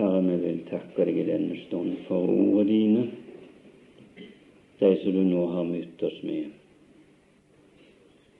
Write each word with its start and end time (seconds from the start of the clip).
Herre, 0.00 0.20
vi 0.24 0.36
vil 0.40 0.60
takke 0.70 1.04
deg 1.04 1.18
i 1.20 1.26
denne 1.28 1.56
stund 1.66 1.98
for 2.06 2.30
ordene 2.32 2.62
dine, 2.70 3.02
de 4.80 4.88
som 5.02 5.12
du 5.12 5.20
nå 5.28 5.42
har 5.52 5.66
møtt 5.68 6.04
oss 6.08 6.16
med. 6.24 6.54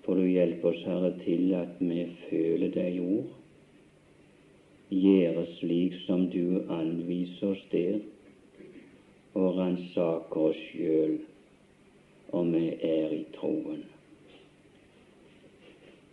For 0.06 0.16
du 0.16 0.24
hjelper 0.24 0.70
oss, 0.70 0.86
Herre, 0.88 1.10
til 1.20 1.52
at 1.58 1.76
vi 1.84 2.06
føler 2.30 2.72
de 2.78 2.86
ord, 3.04 3.36
gjøre 4.88 5.44
slik 5.58 6.00
som 6.06 6.24
du 6.32 6.62
anviser 6.72 7.52
oss 7.52 7.68
der, 7.76 8.00
og 9.36 9.60
ransaker 9.60 10.48
oss 10.48 10.64
sjøl 10.70 11.18
om 12.40 12.56
vi 12.56 12.66
er 12.88 13.12
i 13.20 13.24
troen. 13.36 13.84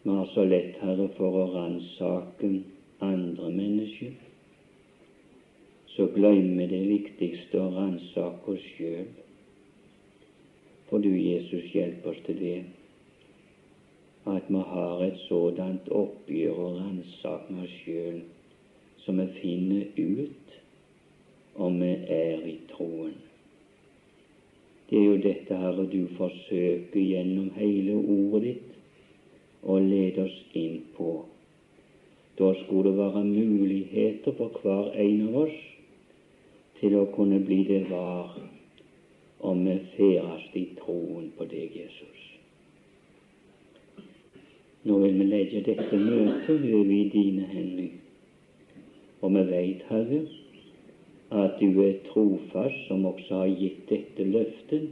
Vi 0.03 0.11
har 0.11 0.27
så 0.35 0.43
lett, 0.43 0.75
Herre, 0.83 1.07
for 1.15 1.39
å 1.45 1.51
ransake 1.55 2.55
andre 2.99 3.55
mennesker. 3.55 4.26
Så 5.97 6.05
glemmer 6.13 6.67
det 6.69 6.83
viktigste 6.85 7.57
å 7.57 7.71
ransake 7.73 8.51
oss 8.53 8.65
sjøl. 8.75 9.07
For 10.91 11.01
du, 11.01 11.09
Jesus, 11.09 11.71
hjelper 11.73 12.11
oss 12.11 12.19
til 12.27 12.35
det. 12.37 12.57
At 14.29 14.45
vi 14.51 14.61
har 14.71 15.01
et 15.01 15.17
sådant 15.23 15.87
oppgjør 15.89 16.59
og 16.67 16.75
ransak 16.83 17.47
oss 17.63 17.73
sjøl 17.81 18.19
som 19.01 19.17
vi 19.23 19.25
finner 19.39 19.87
ut 19.97 20.53
om 21.65 21.79
vi 21.81 21.89
er 22.13 22.45
i 22.45 22.53
troen. 22.69 23.15
Det 24.91 24.99
er 24.99 25.07
jo 25.07 25.15
dette, 25.23 25.57
Herre, 25.57 25.87
du 25.89 26.13
forsøker 26.19 27.01
gjennom 27.01 27.49
hele 27.57 27.95
ordet 27.97 28.43
ditt 28.43 29.65
å 29.65 29.79
lede 29.81 30.27
oss 30.27 30.37
inn 30.53 30.77
på. 30.93 31.15
Da 32.37 32.51
skulle 32.61 32.91
det 32.91 32.99
være 32.99 33.25
muligheter 33.25 34.37
for 34.37 34.61
hver 34.61 34.93
en 34.93 35.25
av 35.31 35.41
oss 35.47 35.57
til 36.79 36.95
å 36.99 37.07
kunne 37.15 37.39
bli 37.45 37.63
det 37.67 37.83
var 37.89 38.37
om 39.39 39.63
vi 39.65 39.77
ferdes 39.95 40.47
i 40.57 40.65
troen 40.79 41.29
på 41.37 41.45
deg, 41.49 41.75
Jesus. 41.77 42.23
Nå 44.87 44.97
vil 45.03 45.17
vi 45.19 45.27
legge 45.27 45.63
dette 45.65 45.99
møtet 45.99 46.67
over 46.73 46.91
i 46.93 47.03
dine 47.13 47.47
hender. 47.51 47.89
Og 49.21 49.33
vi 49.33 49.43
veit, 49.49 49.81
Herre, 49.89 50.21
at 51.43 51.57
du 51.59 51.81
er 51.83 51.97
trofast, 52.07 52.85
som 52.87 53.05
også 53.09 53.41
har 53.41 53.51
gitt 53.59 53.83
dette 53.89 54.23
løftet, 54.23 54.87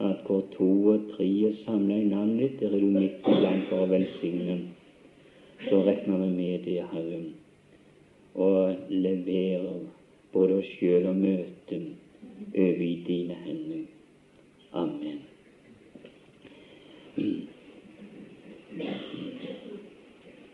at 0.00 0.24
hvor 0.26 0.42
to 0.56 0.68
og 0.94 1.10
tre 1.12 1.28
er 1.46 1.56
samla 1.66 2.00
i 2.00 2.08
navnet 2.08 2.40
ditt, 2.40 2.62
er 2.64 2.80
du 2.80 2.88
midt 2.94 3.28
iblant 3.28 3.68
for 3.68 3.84
å 3.84 3.90
velsigne. 3.90 4.56
Så 5.68 5.82
regner 5.84 6.24
vi 6.24 6.30
med 6.34 6.64
det, 6.64 6.78
Herre, 6.90 7.22
og 8.34 8.88
leverer 8.88 9.82
både 10.32 10.60
oss 10.60 10.70
sjøl 10.78 11.06
og 11.10 11.16
møtet 11.16 11.88
over 12.54 12.82
i 12.86 12.94
dine 13.06 13.36
hender. 13.44 13.84
Amen. 14.72 15.20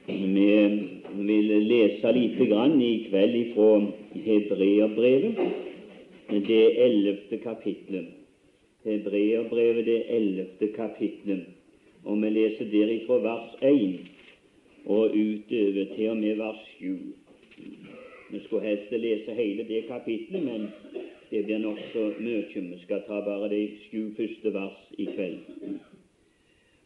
Vi 0.07 1.37
vil 1.41 1.67
lese 1.67 2.13
lite 2.13 2.47
grann 2.47 2.81
i 2.83 3.07
kveld 3.09 3.35
ifra 3.41 3.71
Hebreerbrevet, 4.27 5.39
det 6.31 6.65
ellevte 6.85 7.39
kapitlet. 7.39 8.07
Hebreerbrevet, 8.85 9.87
det 9.87 10.03
ellevte 10.17 10.69
kapitlet. 10.77 11.47
Og 12.05 12.23
vi 12.23 12.31
leser 12.31 12.71
derifra 12.71 13.19
vers 13.25 13.57
1 13.63 13.99
og 14.87 15.11
utover 15.11 15.95
til 15.97 16.11
og 16.11 16.17
med 16.17 16.37
vers 16.39 16.61
7. 16.79 16.99
Vi 18.31 18.41
skulle 18.45 18.67
helst 18.67 18.93
lese 18.93 19.35
hele 19.35 19.65
det 19.69 19.85
kapitlet, 19.89 20.45
men 20.45 20.69
det 21.31 21.45
blir 21.45 21.59
nokså 21.63 22.09
mye. 22.19 22.45
Vi 22.55 22.79
skal 22.83 23.05
ta 23.07 23.21
bare 23.23 23.51
de 23.51 23.63
sju 23.87 24.11
første 24.17 24.53
vers 24.55 24.81
i 24.99 25.07
kveld. 25.07 25.79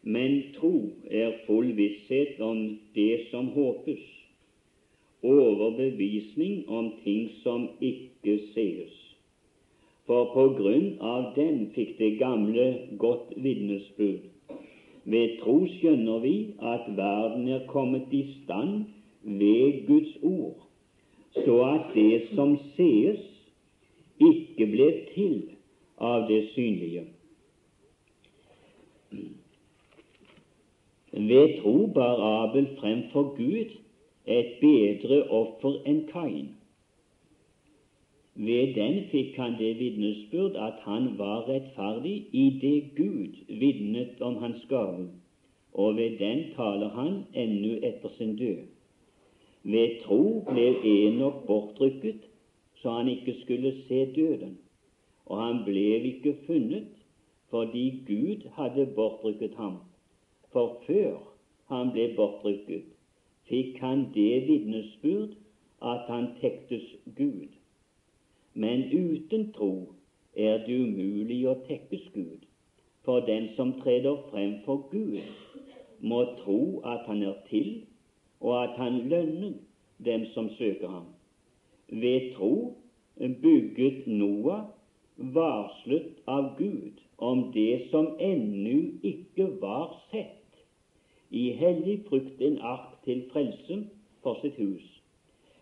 Men 0.02 0.42
tro 0.56 0.72
er 1.10 1.40
full 1.46 1.72
visshet 1.76 2.40
om 2.40 2.78
det 2.94 3.26
som 3.30 3.52
håpes, 3.56 4.04
overbevisning 5.22 6.68
om 6.68 6.92
ting 7.04 7.28
som 7.42 7.68
ikke 7.80 8.38
sees. 8.54 8.96
For 10.08 10.32
på 10.34 10.46
grunn 10.58 10.94
av 11.00 11.34
den 11.36 11.68
fikk 11.74 11.98
det 11.98 12.14
gamle 12.18 12.66
godt 12.98 13.36
vitnesbyrd. 13.36 14.24
Ved 15.04 15.36
tro 15.40 15.60
skjønner 15.76 16.24
vi 16.24 16.34
at 16.60 16.88
verden 16.96 17.48
er 17.48 17.68
kommet 17.68 18.12
i 18.12 18.24
stand 18.40 18.84
ved 19.24 19.86
Guds 19.86 20.16
ord, 20.22 20.69
så 21.34 21.56
at 21.64 21.94
det 21.94 22.22
som 22.34 22.56
sees, 22.76 23.20
ikke 24.20 24.66
ble 24.66 24.88
til 25.14 25.36
av 26.00 26.26
det 26.28 26.42
synlige. 26.54 27.04
Ved 31.12 31.60
tro 31.60 31.86
bar 31.94 32.20
Abel 32.42 32.66
fremfor 32.78 33.34
Gud 33.36 33.76
et 34.26 34.50
bedre 34.60 35.22
offer 35.30 35.80
enn 35.90 36.04
Kain. 36.12 36.50
Ved 38.40 38.74
den 38.76 39.00
fikk 39.10 39.36
han 39.40 39.56
det 39.58 39.72
vitnesbyrd 39.80 40.56
at 40.56 40.78
han 40.86 41.08
var 41.18 41.48
rettferdig 41.48 42.14
i 42.32 42.44
det 42.62 42.76
Gud 42.96 43.40
vitnet 43.48 44.22
om 44.22 44.38
hans 44.44 44.62
gave, 44.68 45.08
og 45.72 45.96
ved 45.96 46.18
den 46.18 46.44
taler 46.56 46.94
han 46.94 47.24
ennå 47.34 47.74
etter 47.82 48.14
sin 48.18 48.36
død. 48.36 48.62
Ved 49.62 50.00
tro 50.04 50.40
ble 50.48 50.66
Enok 50.88 51.46
bortrykket, 51.46 52.20
så 52.80 52.90
han 52.90 53.08
ikke 53.08 53.34
skulle 53.42 53.72
se 53.88 54.06
døden, 54.14 54.58
og 55.26 55.42
han 55.42 55.64
ble 55.64 56.00
ikke 56.12 56.36
funnet 56.46 56.88
fordi 57.50 57.84
Gud 58.06 58.48
hadde 58.56 58.86
bortrykket 58.96 59.54
ham. 59.54 59.76
For 60.52 60.80
før 60.86 61.18
han 61.68 61.92
ble 61.92 62.06
bortrykket, 62.16 62.86
fikk 63.50 63.78
han 63.82 64.06
det 64.14 64.46
vitnesbyrd 64.48 65.36
at 65.82 66.08
han 66.08 66.30
tektes 66.40 66.86
Gud. 67.16 67.50
Men 68.54 68.86
uten 68.92 69.52
tro 69.52 69.72
er 70.36 70.64
det 70.66 70.78
umulig 70.86 71.42
å 71.50 71.56
tekkes 71.66 72.08
Gud, 72.14 72.46
for 73.04 73.26
den 73.26 73.50
som 73.56 73.76
treder 73.82 74.22
frem 74.30 74.60
for 74.64 74.88
Gud, 74.90 75.20
må 76.00 76.24
tro 76.40 76.80
at 76.86 77.04
han 77.10 77.22
er 77.22 77.36
til, 77.50 77.82
og 78.40 78.62
at 78.62 78.76
han 78.76 78.98
lønner 79.08 79.52
dem 80.04 80.26
som 80.34 80.50
søker 80.58 80.88
ham. 80.88 81.08
Ved 81.88 82.34
tro 82.34 82.76
bygget 83.42 84.06
Noah 84.06 84.64
varslet 85.16 86.22
av 86.26 86.54
Gud 86.58 87.00
om 87.18 87.50
det 87.52 87.90
som 87.90 88.14
ennå 88.20 88.78
ikke 89.04 89.50
var 89.60 89.92
sett, 90.10 90.36
i 91.30 91.50
hellig 91.60 92.00
frukt 92.08 92.40
en 92.42 92.58
ark 92.58 92.96
til 93.04 93.26
frelse 93.32 93.82
for 94.24 94.40
sitt 94.42 94.56
hus. 94.56 94.86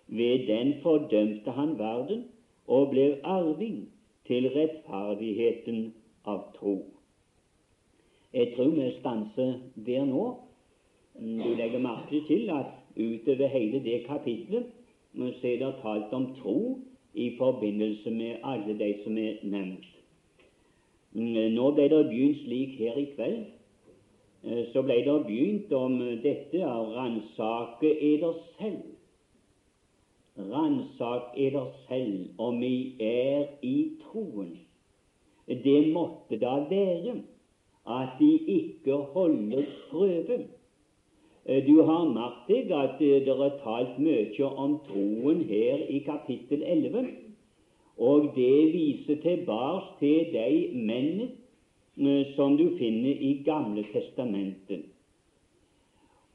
Ved 0.06 0.46
den 0.46 0.78
fordømte 0.82 1.50
han 1.50 1.74
verden 1.78 2.24
og 2.66 2.92
ble 2.94 3.18
arving 3.24 3.88
til 4.28 4.48
rettferdigheten 4.54 5.90
av 6.24 6.46
tro. 6.56 6.78
Jeg 8.32 8.54
tror 8.56 8.72
vi 8.76 8.88
stanser 9.00 9.58
der 9.86 10.06
nå. 10.08 10.24
Du 11.18 11.54
legger 11.58 11.78
merke 11.82 12.22
til 12.26 12.50
at 12.54 12.74
utover 12.96 13.46
hele 13.46 13.82
det 13.84 14.04
kapitlet 14.06 14.74
så 15.18 15.46
er 15.48 15.58
det 15.58 15.74
talt 15.82 16.12
om 16.14 16.34
tro 16.38 16.78
i 17.14 17.32
forbindelse 17.38 18.10
med 18.10 18.36
alle 18.44 18.78
de 18.78 18.94
som 19.04 19.18
er 19.18 19.40
nevnt. 19.42 19.86
Nå 21.18 21.70
ble 21.74 21.88
det 21.90 22.04
begynt 22.10 22.42
slik 22.44 22.76
her 22.78 23.00
i 23.00 23.08
kveld 23.16 23.46
Eh, 24.44 24.64
så 24.72 24.82
ble 24.86 25.00
det 25.02 25.16
begynt 25.26 25.72
om 25.74 25.98
dette 26.22 26.62
å 26.62 26.92
ransake 26.94 27.90
eder 27.90 28.36
selv. 28.58 28.84
Ransak 30.38 31.34
eder 31.34 31.72
selv 31.88 32.38
om 32.38 32.60
vi 32.62 32.94
er 33.02 33.48
i 33.66 33.98
troen. 34.04 34.52
Det 35.48 35.80
måtte 35.90 36.38
da 36.38 36.60
være 36.70 37.16
at 37.88 38.14
de 38.20 38.30
ikke 38.54 39.00
holder 39.16 39.66
prøve. 39.90 40.38
Eh, 41.48 41.64
du 41.66 41.82
har 41.82 42.04
merket 42.12 42.68
deg 42.68 42.78
at 42.78 43.00
det 43.00 43.32
er 43.32 43.58
talt 43.64 43.98
mye 43.98 44.52
om 44.52 44.78
troen 44.86 45.42
her 45.48 45.88
i 45.88 46.04
kapittel 46.06 46.62
11, 46.62 47.10
og 47.98 48.30
det 48.36 48.56
viser 48.76 49.18
tilbake 49.24 49.98
til 49.98 50.32
de 50.36 50.48
mennene 50.76 51.30
Eh, 52.00 52.26
som 52.36 52.56
du 52.56 52.76
finner 52.78 53.10
i 53.10 53.42
Gamle 53.44 53.82
testamentet. 53.92 54.84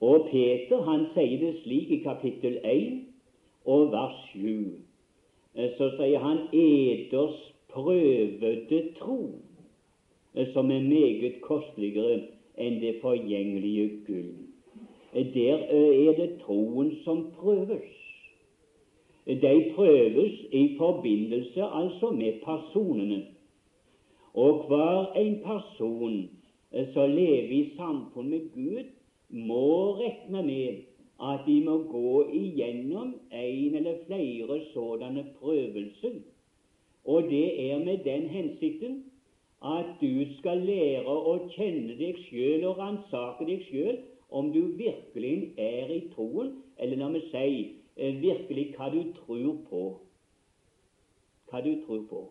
Og 0.01 0.27
Peter 0.31 0.81
han 0.83 1.05
sier 1.13 1.37
det 1.39 1.53
slik 1.61 1.91
i 1.95 1.99
kapittel 2.03 2.57
1 2.67 2.97
og 3.65 3.93
vers 3.93 4.17
7. 4.33 4.73
Eh, 5.55 5.69
så 5.77 5.87
sier 5.95 6.19
han 6.19 6.41
eders 6.51 7.39
prøvede 7.71 8.81
tro, 8.99 9.39
eh, 10.35 10.51
som 10.51 10.71
er 10.71 10.83
meget 10.83 11.39
kosteligere 11.47 12.25
enn 12.59 12.81
det 12.83 12.97
forgjengelige 12.99 13.87
gull. 14.07 14.42
Der 15.13 15.57
er 15.57 16.15
det 16.17 16.39
troen 16.41 16.95
som 17.03 17.31
prøves. 17.35 17.91
de 19.25 19.71
prøves 19.75 20.33
i 20.51 20.75
forbindelse 20.77 21.63
altså 21.63 22.11
med 22.11 22.33
personene. 22.43 23.25
Og 24.33 24.67
hver 24.67 25.13
en 25.13 25.39
person 25.43 26.29
eh, 26.71 26.87
som 26.93 27.09
lever 27.09 27.51
i 27.51 27.71
samfunn 27.77 28.29
med 28.29 28.49
Gud, 28.53 28.83
må 29.29 29.95
regne 29.95 30.43
med 30.43 30.77
at 31.21 31.39
de 31.47 31.61
må 31.65 31.77
gå 31.83 32.29
igjennom 32.33 33.13
en 33.31 33.75
eller 33.75 33.97
flere 34.05 34.59
sådanne 34.73 35.25
prøvelser. 35.39 36.19
Og 37.05 37.23
det 37.23 37.71
er 37.71 37.85
med 37.85 37.97
den 37.97 38.29
hensikten 38.29 39.03
at 39.63 39.85
du 40.01 40.25
skal 40.39 40.57
lære 40.57 41.07
å 41.07 41.37
kjenne 41.55 41.95
deg 41.99 42.17
sjøl 42.25 42.65
og 42.67 42.77
ransake 42.81 43.47
deg 43.47 43.61
sjøl 43.69 43.97
om 44.33 44.51
du 44.53 44.61
virkelig 44.77 45.53
er 45.57 45.91
i 45.93 46.01
troen, 46.15 46.55
eller 46.79 46.97
la 46.97 47.09
meg 47.13 47.25
si 47.29 47.47
eh, 47.95 48.15
virkelig 48.21 48.71
hva 48.77 48.89
du 48.93 49.01
tror 49.19 49.57
på. 49.69 49.83
Hva 51.51 51.61
du 51.61 51.73
tror 51.85 52.05
på. 52.09 52.23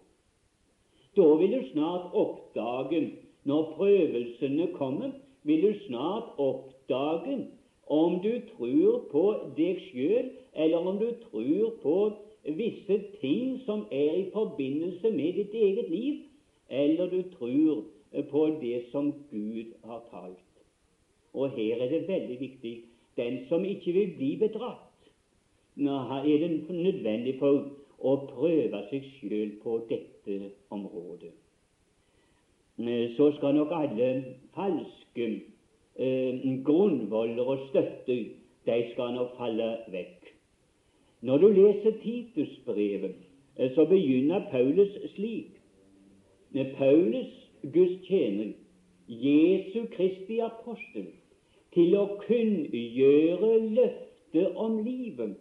Da 1.16 1.28
vil 1.38 1.54
du 1.54 1.68
snart 1.70 2.14
oppdage, 2.16 3.02
når 3.44 3.72
prøvelsene 3.76 4.68
kommer, 4.74 5.12
vil 5.42 5.62
du 5.62 5.72
snart 5.86 6.34
oppdage 6.38 7.38
om 7.86 8.20
du 8.22 8.32
tror 8.54 9.02
på 9.10 9.24
deg 9.56 9.80
sjøl, 9.90 10.30
eller 10.54 10.86
om 10.88 10.98
du 10.98 11.10
tror 11.26 11.74
på 11.82 11.96
visse 12.58 12.98
ting 13.20 13.58
som 13.66 13.86
er 13.90 14.14
i 14.22 14.30
forbindelse 14.32 15.10
med 15.10 15.40
ditt 15.40 15.54
eget 15.54 15.90
liv, 15.90 16.22
eller 16.70 17.10
du 17.10 17.22
tror 17.36 17.84
på 18.30 18.46
det 18.62 18.84
som 18.90 19.12
Gud 19.30 19.74
har 19.84 20.02
talt. 20.10 20.51
Og 21.34 21.50
her 21.50 21.82
er 21.82 21.88
det 21.88 22.08
veldig 22.08 22.40
viktig 22.40 22.74
den 23.16 23.38
som 23.48 23.64
ikke 23.64 23.92
vil 23.92 24.10
bli 24.16 24.36
bedratt, 24.40 24.88
er 25.76 26.38
det 26.42 26.50
nødvendig 26.68 27.38
for 27.38 27.62
å 28.00 28.16
prøve 28.28 28.82
seg 28.90 29.06
sjøl 29.16 29.54
på 29.62 29.78
dette 29.88 30.52
området. 30.74 31.32
Så 33.16 33.30
skal 33.36 33.54
nok 33.54 33.72
alle 33.76 34.08
falske 34.56 35.26
eh, 35.96 36.44
grunnvoller 36.64 37.44
og 37.44 37.68
støtter, 37.68 38.24
de 38.66 38.78
skal 38.92 39.14
nok 39.16 39.36
falle 39.36 39.68
vekk. 39.92 40.32
Når 41.22 41.38
du 41.38 41.48
leser 41.58 41.98
Titusbrevet, 42.02 43.16
eh, 43.56 43.70
så 43.74 43.86
begynner 43.86 44.48
Paulus 44.50 44.96
slik. 45.14 45.58
Paulus, 46.76 47.32
Guds 47.62 48.06
tjener, 48.08 48.52
Jesu 49.08 49.86
Kristi 49.92 50.40
apostel, 50.40 51.12
til 51.74 51.96
å 51.96 52.06
kunngjøre 52.26 53.52
løftet 53.76 54.58
om 54.60 54.78
livet 54.84 55.38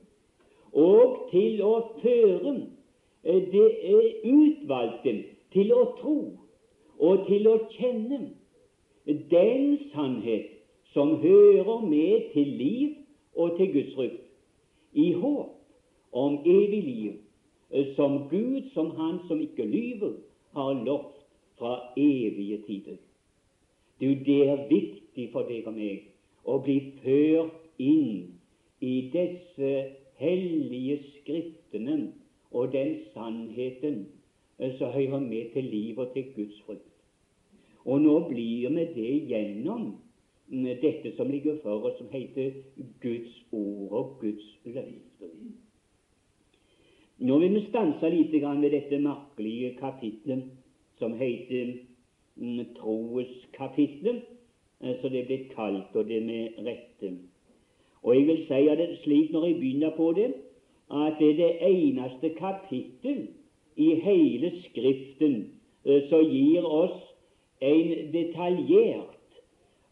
og 0.72 1.28
til 1.32 1.60
å 1.68 1.74
føre 2.00 2.54
eh, 3.24 3.42
det 3.52 3.68
utvalgte 4.24 5.16
til 5.52 5.74
å 5.76 5.84
tro 6.00 6.20
og 7.02 7.26
til 7.28 7.50
å 7.52 7.58
kjenne 7.76 8.22
den 9.06 9.78
sannhet 9.92 10.48
som 10.94 11.18
hører 11.24 11.86
med 11.88 12.32
til 12.34 12.48
liv 12.60 12.90
og 13.36 13.58
til 13.58 13.72
Guds 13.74 13.94
frykt, 13.96 14.24
i 14.94 15.12
håp 15.16 15.58
om 16.12 16.40
evig 16.46 16.84
liv, 16.84 17.14
som 17.96 18.28
Gud, 18.30 18.70
som 18.74 18.92
Han 18.92 19.20
som 19.28 19.42
ikke 19.42 19.66
lyver, 19.66 20.14
har 20.52 20.74
lovt 20.84 21.16
fra 21.58 21.94
evige 21.98 22.62
tider. 22.68 22.98
Du, 24.02 24.08
det 24.26 24.50
er 24.50 24.68
viktig 24.68 25.30
for 25.32 25.48
deg 25.48 25.68
og 25.68 25.78
meg 25.78 26.11
å 26.46 26.58
bli 26.64 26.78
ført 27.02 27.82
inn 27.82 28.38
i 28.82 28.94
disse 29.14 29.72
hellige 30.22 30.98
skriftene 31.18 31.98
og 32.52 32.72
den 32.74 32.98
sannheten 33.14 34.06
som 34.78 34.94
hører 34.94 35.20
med 35.20 35.54
til 35.54 35.70
liv 35.74 36.00
og 36.00 36.14
til 36.14 36.32
Guds 36.36 36.62
frykt. 36.66 36.88
Og 37.86 38.02
nå 38.04 38.16
blir 38.30 38.70
vi 38.70 38.86
det 38.96 39.14
gjennom 39.32 39.96
dette 40.52 41.16
som 41.18 41.30
ligger 41.32 41.58
for 41.64 41.88
oss, 41.88 41.98
som 41.98 42.12
heter 42.12 42.60
Guds 43.02 43.38
ord 43.52 43.92
og 43.92 44.18
Guds 44.22 44.48
løfter. 44.66 45.32
Nå 47.22 47.38
vil 47.38 47.54
vi 47.54 47.64
stanse 47.70 48.10
litt 48.10 48.34
ved 48.34 48.70
dette 48.74 49.00
merkelige 49.02 49.76
kapitlet 49.80 50.50
som 51.00 51.14
heter 51.18 51.78
Troes 52.42 52.70
troeskapitlet, 52.78 54.22
eh, 54.84 54.96
så 55.02 55.10
det 55.10 55.20
er 55.20 55.30
blitt 55.30 55.54
kalt, 55.56 55.96
og 55.96 56.08
det 56.08 56.24
med 56.24 56.66
rette. 56.66 57.14
Og 58.04 58.16
jeg 58.16 58.28
vil 58.28 58.42
si 58.48 58.62
det 58.80 58.90
slik 59.04 59.32
når 59.32 59.46
jeg 59.46 59.60
begynner 59.60 59.96
på 59.98 60.12
det, 60.18 60.34
at 60.92 61.20
det 61.20 61.30
er 61.30 61.38
det 61.38 61.52
eneste 61.62 62.34
kapittel 62.38 63.28
i 63.78 63.96
hele 63.96 64.52
Skriften 64.66 65.52
eh, 65.86 66.02
som 66.10 66.26
gir 66.26 66.66
oss 66.66 66.98
en 67.62 68.12
detaljert 68.14 69.40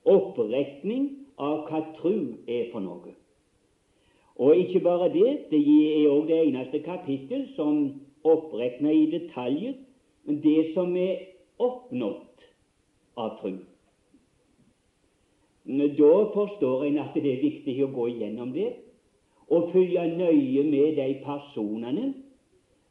opprekning 0.06 1.09
av 1.38 1.68
hva 1.69 1.83
tru 2.00 2.15
er 2.47 2.71
for 2.74 2.83
noe. 2.83 3.13
Og 4.39 4.57
ikke 4.57 4.80
bare 4.83 5.12
det, 5.13 5.51
det 5.51 5.59
er 5.59 6.09
òg 6.09 6.27
det 6.27 6.39
eneste 6.47 6.81
kapittel 6.83 7.45
som 7.56 8.01
oppregner 8.24 8.95
i 8.95 9.06
detaljer 9.12 9.77
det 10.44 10.71
som 10.74 10.95
er 10.97 11.25
oppnådd 11.59 12.45
av 13.18 13.39
tru. 13.41 13.53
Da 15.69 16.13
forstår 16.33 16.86
en 16.88 16.98
at 17.04 17.13
det 17.13 17.30
er 17.30 17.44
viktig 17.44 17.75
å 17.86 17.92
gå 17.94 18.07
igjennom 18.10 18.54
det 18.56 18.71
og 19.50 19.71
følge 19.74 20.01
nøye 20.13 20.63
med 20.66 20.98
de 20.98 21.07
personene 21.24 22.07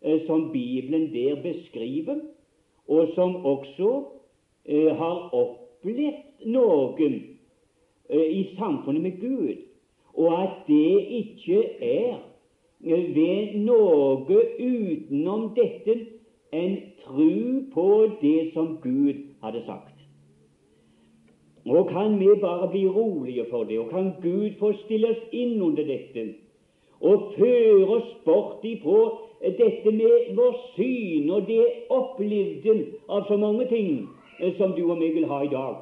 eh, 0.02 0.20
som 0.26 0.48
Bibelen 0.50 1.08
der 1.12 1.38
beskriver, 1.42 2.20
og 2.90 3.12
som 3.14 3.36
også 3.46 3.90
Eh, 4.68 4.96
har 4.96 5.30
opplevd 5.32 6.42
noe 6.52 7.06
eh, 7.08 8.26
i 8.36 8.42
samfunnet 8.58 9.00
med 9.00 9.14
Gud, 9.20 9.62
og 10.12 10.34
at 10.42 10.58
det 10.66 10.98
ikke 11.22 11.62
er 11.80 12.18
ved 12.84 13.54
noe 13.64 14.42
utenom 14.60 15.46
dette 15.56 15.94
en 16.52 16.76
tru 17.06 17.64
på 17.72 17.86
det 18.20 18.50
som 18.52 18.74
Gud 18.82 19.24
hadde 19.40 19.64
sagt. 19.64 19.87
Og 21.66 21.88
kan 21.88 22.20
vi 22.20 22.28
bare 22.40 22.68
bli 22.70 22.86
rolige 22.88 23.46
for 23.50 23.64
det, 23.64 23.78
og 23.78 23.90
kan 23.90 24.12
Gud 24.22 24.50
få 24.58 24.72
stille 24.84 25.10
oss 25.10 25.24
inn 25.32 25.60
under 25.62 25.84
dette 25.84 26.34
og 27.00 27.32
føre 27.38 27.86
oss 27.94 28.06
bort 28.24 28.64
ifra 28.66 29.02
dette 29.42 29.90
med 29.94 30.32
vår 30.34 30.56
syn 30.74 31.28
og 31.30 31.44
det 31.46 31.62
opplevde 31.94 32.74
av 33.06 33.28
så 33.28 33.36
mange 33.38 33.68
ting 33.70 34.08
Eh, 34.40 34.56
som 34.56 34.72
du 34.72 34.84
og 34.90 34.98
meg 34.98 35.16
vil 35.16 35.26
ha 35.26 35.40
i 35.42 35.50
dag, 35.50 35.78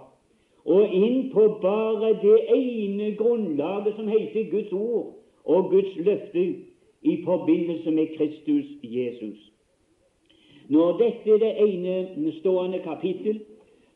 og 0.64 0.94
inn 0.96 1.28
på 1.32 1.42
bare 1.60 2.14
det 2.22 2.36
ene 2.54 3.10
grunnlaget 3.18 3.98
som 3.98 4.08
heter 4.08 4.48
Guds 4.50 4.72
ord 4.72 5.12
og 5.44 5.68
Guds 5.70 5.92
løfte 5.96 6.44
i 7.02 7.16
forbindelse 7.24 7.90
med 7.90 8.14
Kristus 8.16 8.70
Jesus. 8.82 9.36
Når 10.68 10.96
dette 11.02 11.34
er 11.34 11.42
det 11.44 11.52
ene 11.66 12.32
stående 12.40 12.80
kapittel 12.84 13.42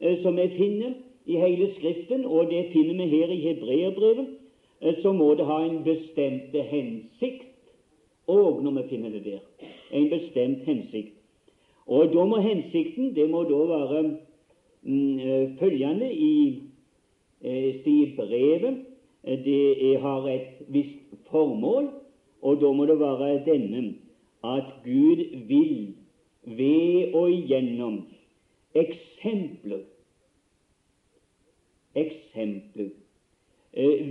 eh, 0.01 0.21
som 0.23 0.37
vi 0.37 0.47
finner 0.59 0.93
i 1.31 1.39
hele 1.39 1.71
Skriften, 1.77 2.25
og 2.27 2.51
det 2.51 2.67
finner 2.73 2.99
vi 2.99 3.11
her 3.13 3.33
i 3.35 3.41
Hebreerbrevet, 3.45 4.27
eh, 4.83 4.99
så 5.03 5.13
må 5.13 5.35
det 5.39 5.47
ha 5.47 5.61
en 5.67 5.83
bestemt 5.87 6.57
hensikt 6.73 7.47
og 8.31 8.63
når 8.63 8.77
vi 8.77 8.89
finner 8.89 9.11
det 9.11 9.25
der. 9.25 9.41
En 9.93 10.11
bestemt 10.11 10.67
hensikt. 10.67 11.17
Og 11.87 12.13
da 12.13 12.25
må 12.25 12.39
hensikten 12.39 13.15
det 13.17 13.27
må 13.31 13.43
da 13.49 13.65
være 13.67 14.03
Mm, 14.83 15.19
eh, 15.19 15.59
følgende 15.59 16.15
i 16.15 16.63
i 17.43 18.13
brevet. 18.17 18.77
Eh, 19.25 19.45
det 19.45 20.01
har 20.01 20.29
et 20.29 20.67
visst 20.69 21.29
formål, 21.31 21.89
og 22.43 22.61
da 22.61 22.73
må 22.73 22.87
det 22.87 23.01
være 23.01 23.45
denne 23.45 23.95
at 24.45 24.65
Gud 24.85 25.47
vil 25.49 25.95
ved 26.45 27.15
og 27.15 27.31
igjennom 27.31 28.07
eksempler 28.75 29.85
eksempler 31.95 32.91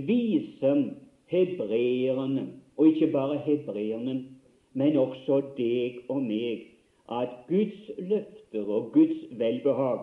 viser 0.06 0.84
hebreerne, 1.26 2.48
og 2.76 2.86
ikke 2.86 3.12
bare 3.12 3.38
hebreerne, 3.38 4.24
men 4.72 4.96
også 4.96 5.42
deg 5.56 5.98
og 6.08 6.22
meg, 6.22 6.66
at 7.10 7.28
Guds 7.48 7.90
løfter 7.98 8.64
og 8.64 8.92
Guds 8.92 9.38
velbehag 9.38 10.00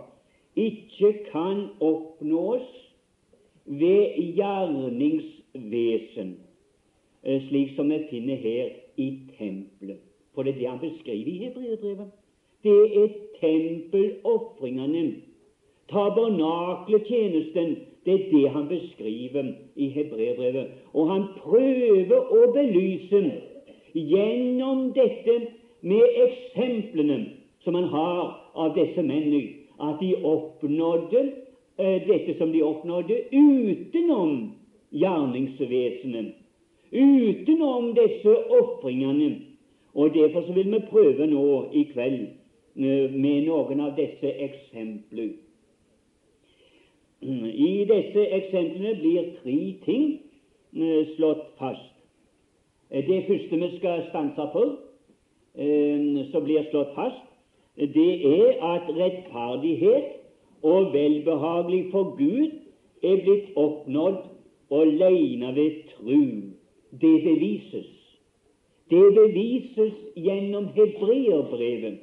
ikke 0.56 1.14
kan 1.32 1.68
oppnås 1.80 2.68
ved 3.66 4.34
gjerningsvesen, 4.36 6.38
eh, 7.24 7.48
slik 7.48 7.76
som 7.76 7.90
vi 7.90 8.00
finner 8.10 8.36
her 8.36 8.70
i 8.98 9.20
tempelet. 9.38 9.98
For 10.34 10.44
det 10.44 10.54
er 10.54 10.58
det 10.58 10.70
han 10.70 10.80
beskriver 10.80 11.28
i 11.28 11.38
Hebreerbrevet. 11.38 12.12
Det 12.64 13.04
er 13.04 13.08
tempelofringene, 13.40 15.16
tabernakletjenesten. 15.92 17.76
Det 18.06 18.14
er 18.14 18.30
det 18.32 18.50
han 18.50 18.68
beskriver 18.68 19.54
i 19.76 19.90
Hebreerbrevet. 19.90 20.68
Og 20.94 21.10
han 21.12 21.26
prøver 21.44 22.18
å 22.18 22.52
belyse 22.56 23.24
gjennom 23.94 24.92
dette 24.96 25.40
med 25.82 26.20
eksemplene 26.26 27.18
som 27.64 27.76
han 27.76 27.90
har 27.92 28.22
av 28.56 28.76
disse 28.78 29.04
mennene, 29.04 29.42
at 29.80 30.00
de 30.00 30.14
oppnådde 30.24 31.24
eh, 31.78 32.08
dette 32.08 32.38
som 32.40 32.52
de 32.52 32.64
oppnådde 32.64 33.18
utenom 33.32 34.54
gjerningsvesenet, 34.96 36.32
utenom 36.92 37.92
disse 37.98 38.38
ofringene. 38.62 39.36
Og 39.94 40.14
Derfor 40.14 40.46
så 40.48 40.54
vil 40.54 40.72
vi 40.72 40.80
prøve 40.90 41.28
nå 41.28 41.44
i 41.74 41.84
kveld 41.92 42.22
eh, 42.24 43.12
med 43.12 43.50
noen 43.50 43.84
av 43.84 43.98
disse 44.00 44.32
eksempler. 44.48 45.36
I 47.22 47.86
disse 47.90 48.26
eksemplene 48.40 48.96
blir 49.02 49.32
tre 49.42 49.60
ting 49.86 50.04
eh, 50.76 51.16
slått 51.16 51.48
fast. 51.60 51.94
Det 52.90 53.24
første 53.28 53.58
vi 53.60 53.70
skal 53.78 54.06
stanse 54.10 54.46
for, 54.54 54.78
som 56.32 56.44
blir 56.46 56.70
slått 56.70 56.94
fast, 56.96 57.26
det 57.76 58.12
er 58.30 58.62
at 58.64 58.88
rettferdighet 58.96 60.14
og 60.64 60.94
velbehagelig 60.94 61.82
for 61.92 62.16
Gud 62.16 62.52
er 63.04 63.22
blitt 63.26 63.52
oppnådd 63.60 64.24
alene 64.72 65.56
ved 65.56 65.84
tru. 65.92 66.24
Det 66.92 67.16
bevises. 67.24 67.92
Det 68.90 69.14
bevises 69.16 69.94
gjennom 70.16 70.70
hebreerbrevet. 70.76 72.00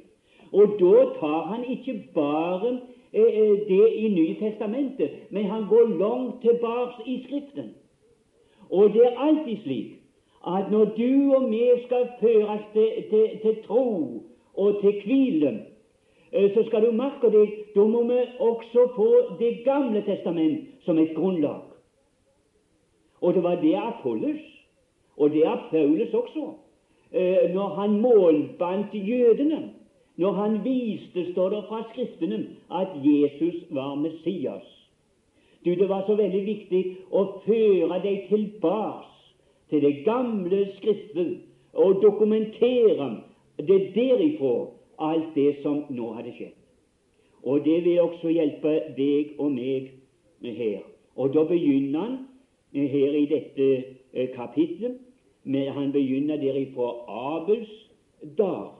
Og 0.53 0.77
da 0.79 1.05
tar 1.19 1.41
han 1.51 1.65
ikke 1.69 2.03
bare 2.13 2.71
eh, 2.71 2.79
eh, 2.79 2.94
det 3.15 3.85
i 3.95 4.07
Nye 4.07 4.35
Testamentet, 4.39 5.09
men 5.29 5.45
han 5.45 5.67
går 5.69 5.97
langt 5.99 6.41
tilbake 6.41 7.05
i 7.05 7.23
Skriften. 7.23 7.73
Og 8.69 8.93
det 8.93 9.05
er 9.05 9.19
alltid 9.19 9.57
slik 9.63 9.91
at 10.47 10.71
når 10.71 10.85
du 10.85 11.35
og 11.35 11.49
vi 11.51 11.63
skal 11.85 12.09
føres 12.19 12.61
til, 12.73 12.89
til, 13.09 13.39
til 13.41 13.63
tro 13.63 14.23
og 14.53 14.81
til 14.81 15.01
hvile, 15.05 15.61
eh, 16.31 16.53
så 16.53 16.63
skal 16.67 16.85
du 16.85 16.91
merke 16.91 17.31
deg 17.33 17.53
da 17.75 17.85
må 17.87 18.03
vi 18.07 18.19
også 18.39 18.89
få 18.95 19.09
Det 19.39 19.63
gamle 19.65 20.03
testament 20.05 20.67
som 20.85 20.99
et 20.99 21.15
grunnlag. 21.15 21.61
Og 23.21 23.33
det 23.33 23.43
var 23.43 23.55
det 23.61 23.75
Apollos, 23.75 24.43
og 25.17 25.29
det 25.31 25.45
er 25.45 25.67
Paulus 25.71 26.13
også, 26.13 26.53
eh, 27.11 27.53
når 27.53 27.67
han 27.67 27.99
målbandt 28.01 28.93
jødene, 28.93 29.73
når 30.17 30.31
han 30.31 30.63
viste, 30.63 31.31
står 31.31 31.49
det 31.49 31.63
fra 31.67 31.81
Skriftene, 31.91 32.47
at 32.71 32.87
Jesus 33.03 33.55
var 33.69 33.95
Messias. 33.95 34.67
Du, 35.65 35.75
Det 35.75 35.89
var 35.89 36.03
så 36.07 36.15
veldig 36.15 36.45
viktig 36.45 36.81
å 37.11 37.41
føre 37.45 37.99
deg 38.03 38.27
tilbake 38.29 39.11
til 39.69 39.81
det 39.81 40.03
gamle 40.05 40.67
Skriften 40.77 41.41
og 41.73 42.01
dokumentere 42.01 43.09
det 43.57 43.79
derifra 43.95 44.67
alt 44.99 45.35
det 45.35 45.55
som 45.63 45.83
nå 45.89 46.13
hadde 46.13 46.35
skjedd. 46.37 46.55
Og 47.43 47.65
det 47.65 47.83
vil 47.85 48.01
også 48.01 48.29
hjelpe 48.29 48.73
deg 48.97 49.35
og 49.39 49.51
meg 49.51 49.91
her. 50.43 50.85
Og 51.15 51.33
da 51.33 51.43
begynner 51.49 51.99
han 51.99 52.17
her 52.73 53.17
i 53.17 53.25
dette 53.29 53.67
eh, 54.13 54.29
kapitlet 54.35 54.97
med 55.43 55.69
Han 55.71 55.91
begynner 55.91 56.37
derifra 56.41 56.89
Abels 57.07 57.69
dag, 58.37 58.71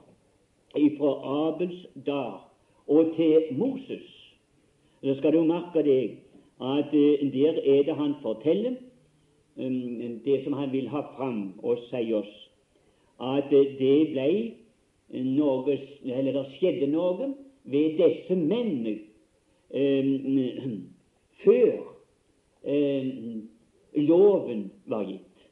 ifra 0.76 1.12
Abels 1.48 1.86
dag 2.06 2.32
og 2.86 3.12
til 3.16 3.58
Moses. 3.58 4.06
Så 5.02 5.14
skal 5.18 5.32
du 5.32 5.44
merke 5.44 5.82
deg 5.82 6.18
at 6.60 6.94
eh, 6.94 7.32
der 7.32 7.60
er 7.62 7.82
det 7.86 7.96
han 7.96 8.14
forteller 8.22 8.76
um, 9.56 10.20
det 10.24 10.44
som 10.44 10.52
han 10.52 10.72
vil 10.72 10.88
ha 10.88 11.00
fram 11.16 11.52
og 11.62 11.78
si 11.90 12.12
oss, 12.12 12.32
at 13.20 13.52
eh, 13.52 13.74
det 13.78 13.98
ble 14.12 14.30
noe, 15.36 15.76
eller 16.04 16.32
det 16.32 16.46
skjedde 16.56 16.88
noe 16.92 17.32
ved 17.64 18.00
disse 18.00 18.36
mennene 18.36 18.98
eh, 19.70 20.72
før 21.44 21.72
eh, 22.64 23.12
loven 23.96 24.70
var 24.86 25.06
gitt. 25.08 25.46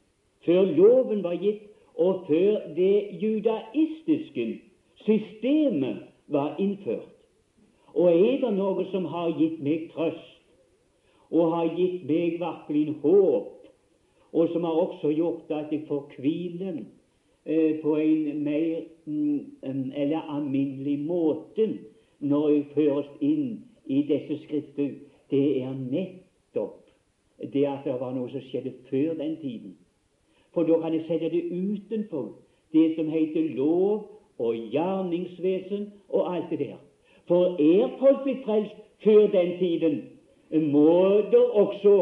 Før 0.45 0.65
loven 0.77 1.23
var 1.23 1.39
gitt, 1.41 1.63
og 1.95 2.25
før 2.27 2.73
det 2.75 3.21
judaistiske 3.21 4.45
systemet 5.05 6.03
var 6.27 6.55
innført. 6.59 7.11
Og 7.95 8.11
er 8.11 8.41
det 8.41 8.53
noe 8.57 8.83
som 8.91 9.05
har 9.07 9.31
gitt 9.39 9.61
meg 9.63 9.89
trøst, 9.93 10.31
og 11.31 11.53
har 11.55 11.71
gitt 11.77 12.03
meg 12.09 12.39
virkelig 12.41 12.97
håp, 13.03 13.69
og 14.35 14.51
som 14.51 14.67
har 14.67 14.81
også 14.81 15.13
gjort 15.15 15.51
at 15.55 15.71
jeg 15.71 15.85
får 15.87 16.09
hvilen 16.17 16.83
Eh, 17.45 17.81
på 17.81 17.95
en 17.95 18.43
mer 18.43 18.81
mm, 19.05 19.91
eller 19.95 20.21
alminnelig 20.37 20.99
måte 20.99 21.67
når 22.19 22.49
jeg 22.49 22.63
føres 22.73 23.09
inn 23.21 23.59
i 23.85 23.99
disse 24.09 24.39
skrifter, 24.47 24.95
det 25.29 25.61
er 25.61 25.75
nettopp 25.77 26.87
det 27.53 27.67
at 27.69 27.85
det 27.85 27.99
var 28.01 28.15
noe 28.15 28.31
som 28.33 28.41
skjedde 28.47 28.73
før 28.89 29.13
den 29.19 29.37
tiden. 29.43 29.75
For 30.57 30.65
da 30.65 30.79
kan 30.81 30.97
jeg 30.97 31.05
sette 31.05 31.29
det 31.29 31.43
utenfor 31.53 32.31
det 32.73 32.87
som 32.95 33.13
heter 33.13 33.53
lov 33.59 34.07
og 34.39 34.55
gjerningsvesen 34.55 35.91
og 36.09 36.35
alt 36.35 36.49
det 36.49 36.59
der. 36.59 36.77
For 37.27 37.57
er 37.61 37.95
folk 37.99 38.23
blitt 38.23 38.43
frelst 38.45 38.75
før 39.03 39.27
den 39.33 39.57
tiden, 39.59 40.01
må 40.71 41.21
det 41.31 41.45
også 41.51 41.95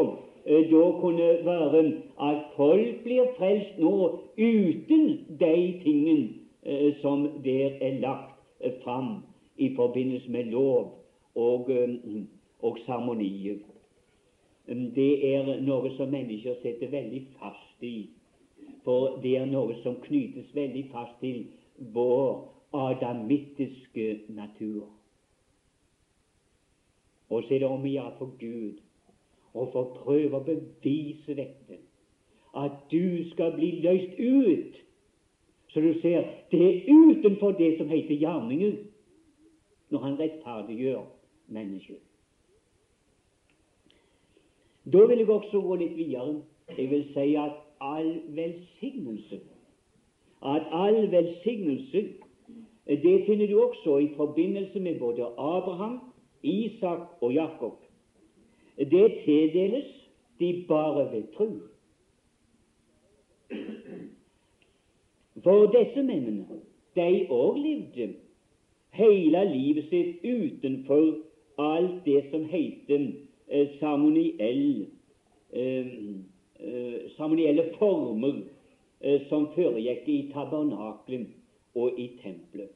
Eh, 0.46 0.70
da 0.70 0.90
kunne 1.00 1.44
være 1.44 1.92
at 2.20 2.42
folk 2.56 3.02
blir 3.04 3.24
frelst 3.38 3.78
nå 3.78 4.20
uten 4.38 5.04
de 5.40 5.80
tingene 5.84 6.28
eh, 6.62 6.94
som 7.00 7.28
der 7.44 7.70
er 7.80 8.00
lagt 8.00 8.34
eh, 8.60 8.72
fram 8.82 9.24
i 9.56 9.74
forbindelse 9.76 10.30
med 10.30 10.44
lov 10.44 10.92
og, 11.34 11.70
og 12.60 12.78
seremonier. 12.86 13.56
Det 14.68 15.34
er 15.34 15.48
noe 15.60 15.90
som 15.96 16.12
mennesker 16.12 16.60
setter 16.62 16.92
veldig 16.92 17.22
fast 17.40 17.82
i, 17.84 18.10
for 18.84 19.18
det 19.22 19.36
er 19.38 19.48
noe 19.48 19.76
som 19.82 19.96
knyttes 20.04 20.52
veldig 20.54 20.84
fast 20.92 21.16
til 21.20 21.46
vår 21.78 22.54
adamittiske 22.72 24.20
natur. 24.28 24.88
Og 27.28 27.42
så 27.42 27.54
er 27.54 27.58
det 27.58 27.68
om 27.68 27.82
å 27.82 27.90
gjøre 27.90 28.14
for 28.18 28.34
Gud 28.38 28.80
og 29.54 29.70
få 29.72 29.82
prøve 29.96 30.38
å 30.38 30.46
bevise 30.46 31.36
dette. 31.38 31.78
At 32.54 32.84
du 32.90 33.24
skal 33.30 33.54
bli 33.54 33.70
løst 33.82 34.18
ut. 34.18 34.80
Så 35.74 35.80
du 35.80 35.92
ser 36.02 36.26
det 36.50 36.60
er 36.62 36.90
utenfor 36.90 37.56
det 37.58 37.76
som 37.78 37.88
heter 37.90 38.14
gjerningen, 38.14 38.76
når 39.90 40.00
han 40.00 40.18
rettferdiggjør 40.18 41.02
mennesket. 41.54 42.02
Da 44.92 45.06
vil 45.06 45.18
jeg 45.18 45.30
også 45.30 45.60
gå 45.60 45.76
litt 45.80 45.96
videre. 45.96 46.42
Jeg 46.76 46.90
vil 46.90 47.04
si 47.14 47.34
at 47.40 47.58
all 47.80 48.10
velsignelse 48.36 49.40
At 50.44 50.62
all 50.72 51.10
velsignelse 51.10 52.08
det 52.86 53.24
finner 53.26 53.46
du 53.46 53.60
også 53.62 53.98
i 53.98 54.10
forbindelse 54.16 54.80
med 54.80 54.98
både 54.98 55.24
Abraham, 55.38 56.00
Isak 56.42 56.98
og 57.20 57.34
Jakob 57.34 57.84
det 58.78 59.14
tildeles 59.24 59.84
de 60.38 60.64
bare 60.68 61.12
ved 61.12 61.22
tro. 61.36 61.48
For 65.42 65.66
disse 65.66 66.02
mennene, 66.02 66.46
de 66.96 67.26
òg 67.30 67.58
levde 67.58 68.14
hele 68.94 69.44
livet 69.50 69.88
sitt 69.90 70.22
utenfor 70.24 71.18
alt 71.58 72.04
det 72.04 72.24
som 72.30 72.44
heter 72.44 73.06
eh, 73.48 73.68
seremoniell, 73.78 74.86
eh, 75.52 75.86
eh, 76.60 77.10
seremonielle 77.16 77.70
former 77.78 78.42
som 79.28 79.48
foregikk 79.54 80.08
i 80.08 80.18
tabernaklet 80.32 81.26
og 81.74 81.98
i 81.98 82.08
tempelet. 82.22 82.70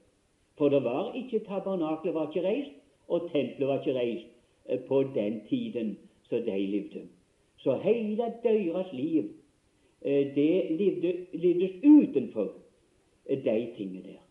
For 0.58 0.68
det 0.68 0.84
var 0.84 1.12
ikke 1.14 1.44
tabernaklet 1.46 2.14
var 2.14 2.28
ikke 2.28 2.48
reist, 2.48 2.74
og 3.08 3.30
tempelet 3.32 3.68
var 3.68 3.78
ikke 3.80 3.98
reist 3.98 4.88
på 4.88 5.02
den 5.14 5.40
tiden 5.48 5.96
som 6.28 6.42
de 6.42 6.66
levde. 6.66 7.02
Så 7.56 7.76
hele 7.82 8.32
deres 8.42 8.92
liv 8.92 9.24
eh, 10.02 10.34
det 10.34 10.66
levde, 10.70 11.70
utenfor 11.84 12.52
de 13.28 13.68
tingene 13.76 14.02
der. 14.02 14.22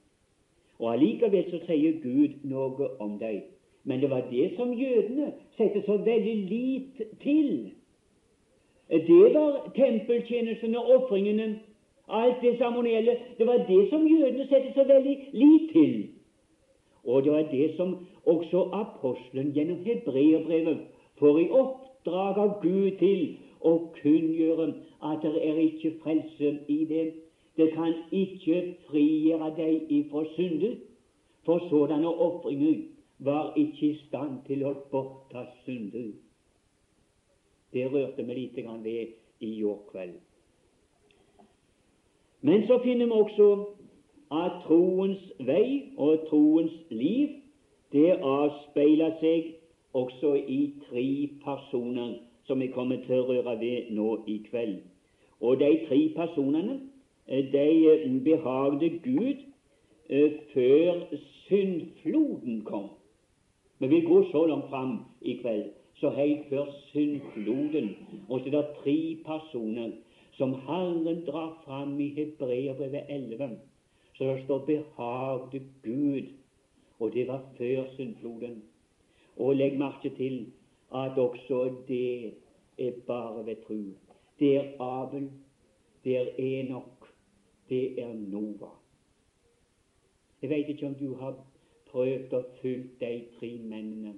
Og 0.80 0.94
Allikevel 0.94 1.50
så 1.50 1.60
sier 1.66 1.98
Gud 2.04 2.44
noe 2.44 2.90
om 3.02 3.18
dem. 3.20 3.42
Men 3.84 4.02
det 4.02 4.10
var 4.10 4.28
det 4.32 4.52
som 4.56 4.74
jødene 4.74 5.32
satte 5.58 5.82
så 5.86 5.98
veldig 5.98 6.36
lit 6.36 7.02
til. 7.24 7.72
Det 8.90 9.34
var 9.34 9.72
tempeltjenestene, 9.76 10.78
ofringene, 10.78 11.60
alt 12.08 12.42
det 12.42 12.58
seremonielle. 12.58 13.18
Det 13.38 13.48
var 13.48 13.58
det 13.68 13.90
som 13.90 14.08
jødene 14.08 14.48
satte 14.48 14.74
så 14.76 14.84
veldig 14.84 15.18
lit 15.34 15.72
til. 15.72 16.10
Og 17.04 17.24
det 17.24 17.32
var 17.32 17.48
det 17.52 17.76
som 17.76 17.98
også 18.26 18.70
apostelen 18.74 19.54
gjennom 19.54 19.84
hebreerbrevet 19.86 20.80
får 21.20 21.40
i 21.40 21.50
oppdrag 21.50 22.40
av 22.44 22.58
Gud 22.62 22.98
til 23.00 23.22
å 23.62 23.78
kunngjøre 24.02 24.68
at 25.04 25.24
det 25.24 25.42
er 25.50 25.62
ikke 25.64 25.96
frelse 26.04 26.60
i 26.68 26.84
det 26.86 27.08
Det 27.58 27.72
kan 27.74 27.94
ikke 28.12 28.76
frigjøre 28.86 29.48
deg 29.58 29.88
ifra 29.90 30.22
synde, 30.36 30.76
for 31.46 31.64
sådanne 31.70 32.08
ofringer 32.08 32.84
var 33.18 33.54
ikke 33.58 33.86
i 33.88 33.98
stand 34.08 34.44
til 34.46 34.62
å 34.66 34.76
bortta 34.92 35.48
synder. 35.66 36.12
Det 37.74 37.88
rørte 37.90 38.24
meg 38.24 38.38
lite 38.38 38.62
grann 38.62 38.84
ved 38.84 39.16
i 39.40 39.56
går 39.62 39.80
kveld. 39.90 40.27
Men 42.42 42.68
så 42.68 42.80
finner 42.84 43.06
vi 43.06 43.12
også 43.12 43.50
at 44.32 44.52
troens 44.68 45.22
vei 45.40 45.94
og 45.98 46.28
troens 46.30 46.74
liv 46.90 47.28
det 47.96 48.18
avspeiler 48.20 49.16
seg 49.22 49.54
også 49.96 50.34
i 50.36 50.60
tre 50.90 51.06
personer 51.44 52.18
som 52.48 52.60
vi 52.60 52.68
kommer 52.76 53.00
til 53.06 53.22
å 53.22 53.28
røre 53.30 53.56
ved 53.60 53.92
nå 53.96 54.10
i 54.28 54.38
kveld. 54.50 54.78
Og 55.42 55.60
de 55.60 55.72
tre 55.88 56.00
personene 56.16 56.80
de 57.28 58.20
behagde 58.24 58.90
Gud 59.04 59.42
eh, 60.10 60.32
før 60.54 61.02
syndfloden 61.48 62.62
kom. 62.64 62.90
Men 63.80 63.90
vi 63.90 64.02
går 64.02 64.30
så 64.32 64.46
langt 64.46 64.70
fram 64.70 65.00
i 65.22 65.38
kveld, 65.42 65.66
så 66.00 66.10
helt 66.10 66.48
før 66.50 66.72
syndfloden. 66.92 67.96
Og 68.30 68.40
så 68.40 68.48
er 68.48 68.56
det 68.56 68.66
tre 68.84 68.98
personer 69.26 69.92
som 70.38 70.54
Herren 70.54 71.26
drar 71.26 71.58
fram 71.66 72.00
i 72.00 72.08
Hebreabrevet 72.14 73.06
11. 73.10 73.58
Så 74.14 74.24
det 74.24 74.44
står 74.44 74.66
'behagde 74.66 75.62
Gud', 75.84 76.34
og 77.00 77.14
det 77.14 77.28
var 77.28 77.42
før 77.58 77.84
syndfloden. 77.96 78.64
Og 79.38 79.56
legg 79.56 79.78
merke 79.78 80.10
til 80.10 80.52
at 80.96 81.18
også 81.18 81.76
det 81.88 82.34
er 82.78 82.92
bare 83.08 83.46
ved 83.46 83.56
tro. 83.68 83.84
Det 84.40 84.58
er 84.58 84.66
Abel, 84.80 85.32
det 86.04 86.18
er 86.18 86.28
Enok, 86.38 87.14
det 87.70 88.02
er 88.02 88.14
Nova. 88.14 88.70
Jeg 90.42 90.50
veit 90.50 90.70
ikke 90.70 90.88
om 90.88 90.96
du 90.96 91.16
har 91.16 91.36
prøvd 91.92 92.34
å 92.34 92.44
følge 92.62 92.90
de 93.00 93.26
tre 93.40 93.58
mennene, 93.64 94.14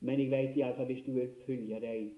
men 0.00 0.20
jeg 0.20 0.30
veit 0.30 0.56
iallfall 0.56 0.86
hvis 0.86 1.04
du 1.06 1.12
vil 1.12 1.30
følge 1.46 1.80
dem, 1.80 2.10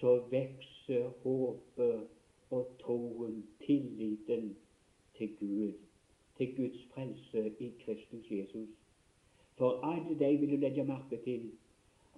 så 0.00 0.16
vokser 0.30 1.08
håpet 1.22 2.08
og 2.50 2.66
troen, 2.80 3.46
tilliten 3.66 4.56
til 5.18 5.36
Gud, 5.40 5.72
til 6.36 6.56
Guds 6.56 6.82
frelse 6.94 7.52
i 7.60 7.70
Kristus 7.84 8.30
Jesus. 8.30 8.68
For 9.56 9.80
alle 9.84 10.18
de 10.18 10.38
vil 10.38 10.50
du 10.50 10.56
legge 10.56 10.84
merke 10.84 11.16
til 11.24 11.50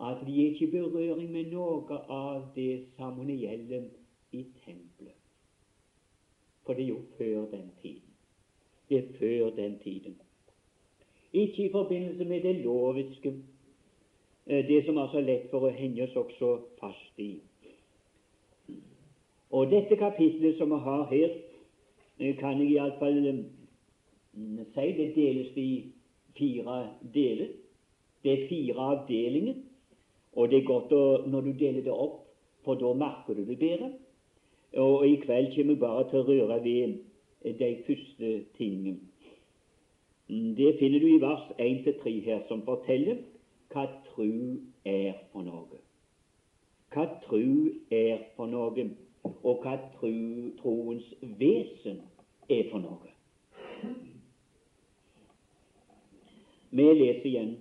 at 0.01 0.27
de 0.27 0.47
er 0.47 0.51
ikke 0.51 0.67
i 0.67 0.71
berøring 0.71 1.31
med 1.33 1.51
noe 1.51 1.99
av 2.09 2.43
det 2.55 2.85
seremonielle 2.97 3.83
i 4.33 4.45
tempelet. 4.65 5.17
For 6.67 6.75
det 6.75 6.85
er 6.85 6.89
jo 6.89 7.03
før 7.19 7.51
den 7.51 7.71
tiden. 7.83 8.15
Det 8.89 8.99
er 8.99 9.13
før 9.19 9.51
den 9.57 9.79
tiden. 9.79 10.21
Ikke 11.33 11.67
i 11.67 11.73
forbindelse 11.73 12.25
med 12.25 12.43
det 12.43 12.57
loviske, 12.57 13.35
eh, 14.47 14.69
det 14.69 14.85
som 14.85 14.97
er 14.97 15.09
så 15.13 15.21
lett 15.21 15.51
for 15.51 15.67
å 15.67 15.75
henge 15.75 16.03
oss 16.05 16.17
også 16.17 16.59
fast 16.81 17.19
i. 17.19 17.41
Og 19.51 19.71
dette 19.71 19.97
kapitlet 19.97 20.59
som 20.59 20.71
vi 20.71 20.81
har 20.85 21.07
her, 21.11 21.31
eh, 22.21 22.37
kan 22.37 22.61
jeg 22.61 22.71
iallfall 22.75 23.27
eh, 23.27 23.45
si 24.75 24.93
det 24.99 25.15
deles 25.15 25.57
i 25.57 25.71
fire 26.39 26.89
deler. 27.15 27.49
Det 28.23 28.33
er 28.33 28.49
fire 28.49 28.75
avdelinger, 28.93 29.55
og 30.33 30.51
det 30.51 30.59
er 30.59 30.67
godt 30.67 30.93
å, 30.93 31.03
når 31.27 31.41
du 31.41 31.53
deler 31.53 31.83
det 31.83 31.95
opp, 31.95 32.25
for 32.65 32.75
da 32.75 32.93
merker 32.93 33.35
du 33.35 33.45
det 33.47 33.59
bedre. 33.59 33.93
Og 34.77 35.07
i 35.07 35.17
kveld 35.23 35.55
kommer 35.55 35.75
vi 35.75 35.81
bare 35.81 36.05
til 36.11 36.19
å 36.19 36.27
røre 36.29 36.59
ved 36.65 36.99
de 37.59 37.71
første 37.87 38.33
tingene. 38.59 38.99
Det 40.29 40.75
finner 40.79 41.01
du 41.01 41.07
i 41.09 41.21
vers 41.23 41.47
1-3 41.57 42.25
her, 42.27 42.43
som 42.49 42.63
forteller 42.67 43.23
hva 43.73 43.87
tru 44.11 44.59
er 44.85 45.15
for 45.33 45.47
noe. 45.47 45.81
Hva 46.93 47.07
tru 47.25 47.71
er 47.91 48.27
for 48.37 48.51
noe, 48.51 48.89
og 49.25 49.63
hva 49.63 49.77
tro, 49.99 50.11
troens 50.61 51.07
vesen 51.41 52.03
er 52.49 52.69
for 52.71 52.83
noe. 52.83 53.15
Vi 56.71 56.85
leser 56.85 57.27
igjen. 57.31 57.55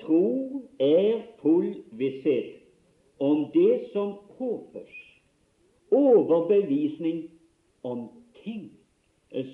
Tro 0.00 0.62
er 0.80 1.24
full 1.42 1.72
visshet 1.98 2.54
om 3.18 3.48
det 3.52 3.90
som 3.92 4.14
håpes, 4.38 4.94
overbevisning 5.90 7.26
om 7.82 8.08
ting 8.42 8.70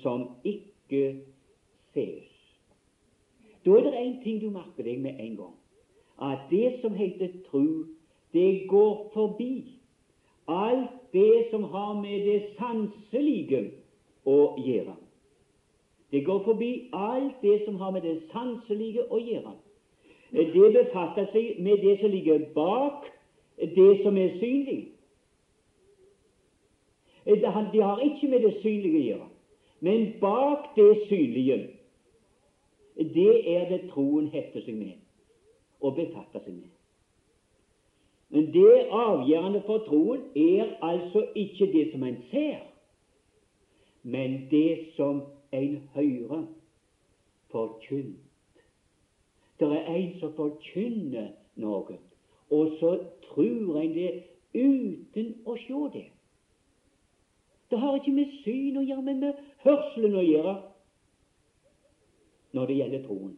som 0.01 0.29
ikke 0.43 1.03
ses. 1.93 2.31
Da 3.65 3.71
er 3.71 3.87
det 3.87 3.93
én 3.97 4.17
ting 4.23 4.41
du 4.41 4.51
merker 4.53 4.85
deg 4.85 5.01
med 5.01 5.19
en 5.19 5.37
gang. 5.39 5.55
At 6.21 6.45
det 6.51 6.77
som 6.81 6.93
heter 6.93 7.33
tro, 7.49 7.65
det 8.33 8.67
går 8.69 9.09
forbi 9.13 9.79
alt 10.47 10.89
det 11.13 11.47
som 11.51 11.63
har 11.63 11.93
med 12.01 12.25
det 12.25 12.41
sanselige 12.57 13.61
å 14.25 14.55
gjøre. 14.59 14.95
Det 16.11 16.23
går 16.25 16.43
forbi 16.45 16.71
alt 16.93 17.41
det 17.41 17.61
som 17.65 17.75
har 17.75 17.91
med 17.91 18.01
det 18.05 18.17
sanselige 18.31 19.07
å 19.11 19.19
gjøre. 19.19 19.55
Det 20.31 20.71
befatter 20.73 21.29
seg 21.33 21.61
med 21.63 21.81
det 21.81 21.99
som 22.01 22.11
ligger 22.11 22.45
bak 22.55 23.07
det 23.57 23.91
som 24.03 24.17
er 24.17 24.35
synlig. 24.39 24.81
Det 27.25 27.81
har 27.81 28.03
ikke 28.05 28.29
med 28.29 28.45
det 28.45 28.53
synlige 28.61 28.99
å 28.99 29.05
gjøre, 29.05 29.29
men 29.79 30.11
bak 30.21 30.75
det 30.75 30.91
synlige 31.09 31.63
det 32.95 33.57
er 33.57 33.69
det 33.69 33.89
troen 33.91 34.27
hefter 34.31 34.63
seg 34.63 34.77
med 34.79 34.95
og 35.83 35.97
befatter 35.97 36.39
seg 36.45 36.53
med. 36.55 36.74
Men 38.29 38.53
det 38.53 38.87
avgjørende 38.91 39.61
for 39.65 39.85
troen 39.85 40.21
er 40.35 40.71
altså 40.81 41.27
ikke 41.35 41.67
det 41.73 41.91
som 41.91 42.03
en 42.03 42.17
ser, 42.31 42.63
men 44.03 44.47
det 44.51 44.87
som 44.95 45.21
en 45.51 45.77
hører 45.93 46.45
forkynt. 47.51 48.19
Det 49.59 49.67
er 49.67 49.93
en 49.93 50.19
som 50.19 50.33
forkynner 50.35 51.29
noe, 51.55 51.97
og 52.49 52.75
så 52.79 52.97
tror 53.29 53.79
en 53.81 53.93
det 53.95 54.11
uten 54.55 55.31
å 55.45 55.55
se 55.61 55.81
det. 55.93 56.05
Det 57.69 57.79
har 57.79 57.95
ikke 57.97 58.13
med 58.13 58.33
syn 58.43 58.77
å 58.77 58.83
gjøre, 58.85 59.05
men 59.05 59.21
med 59.23 59.39
hørselen 59.63 60.17
å 60.19 60.23
gjøre 60.25 60.55
når 62.55 62.67
det 62.69 62.77
gjelder 62.79 63.05
troen. 63.07 63.37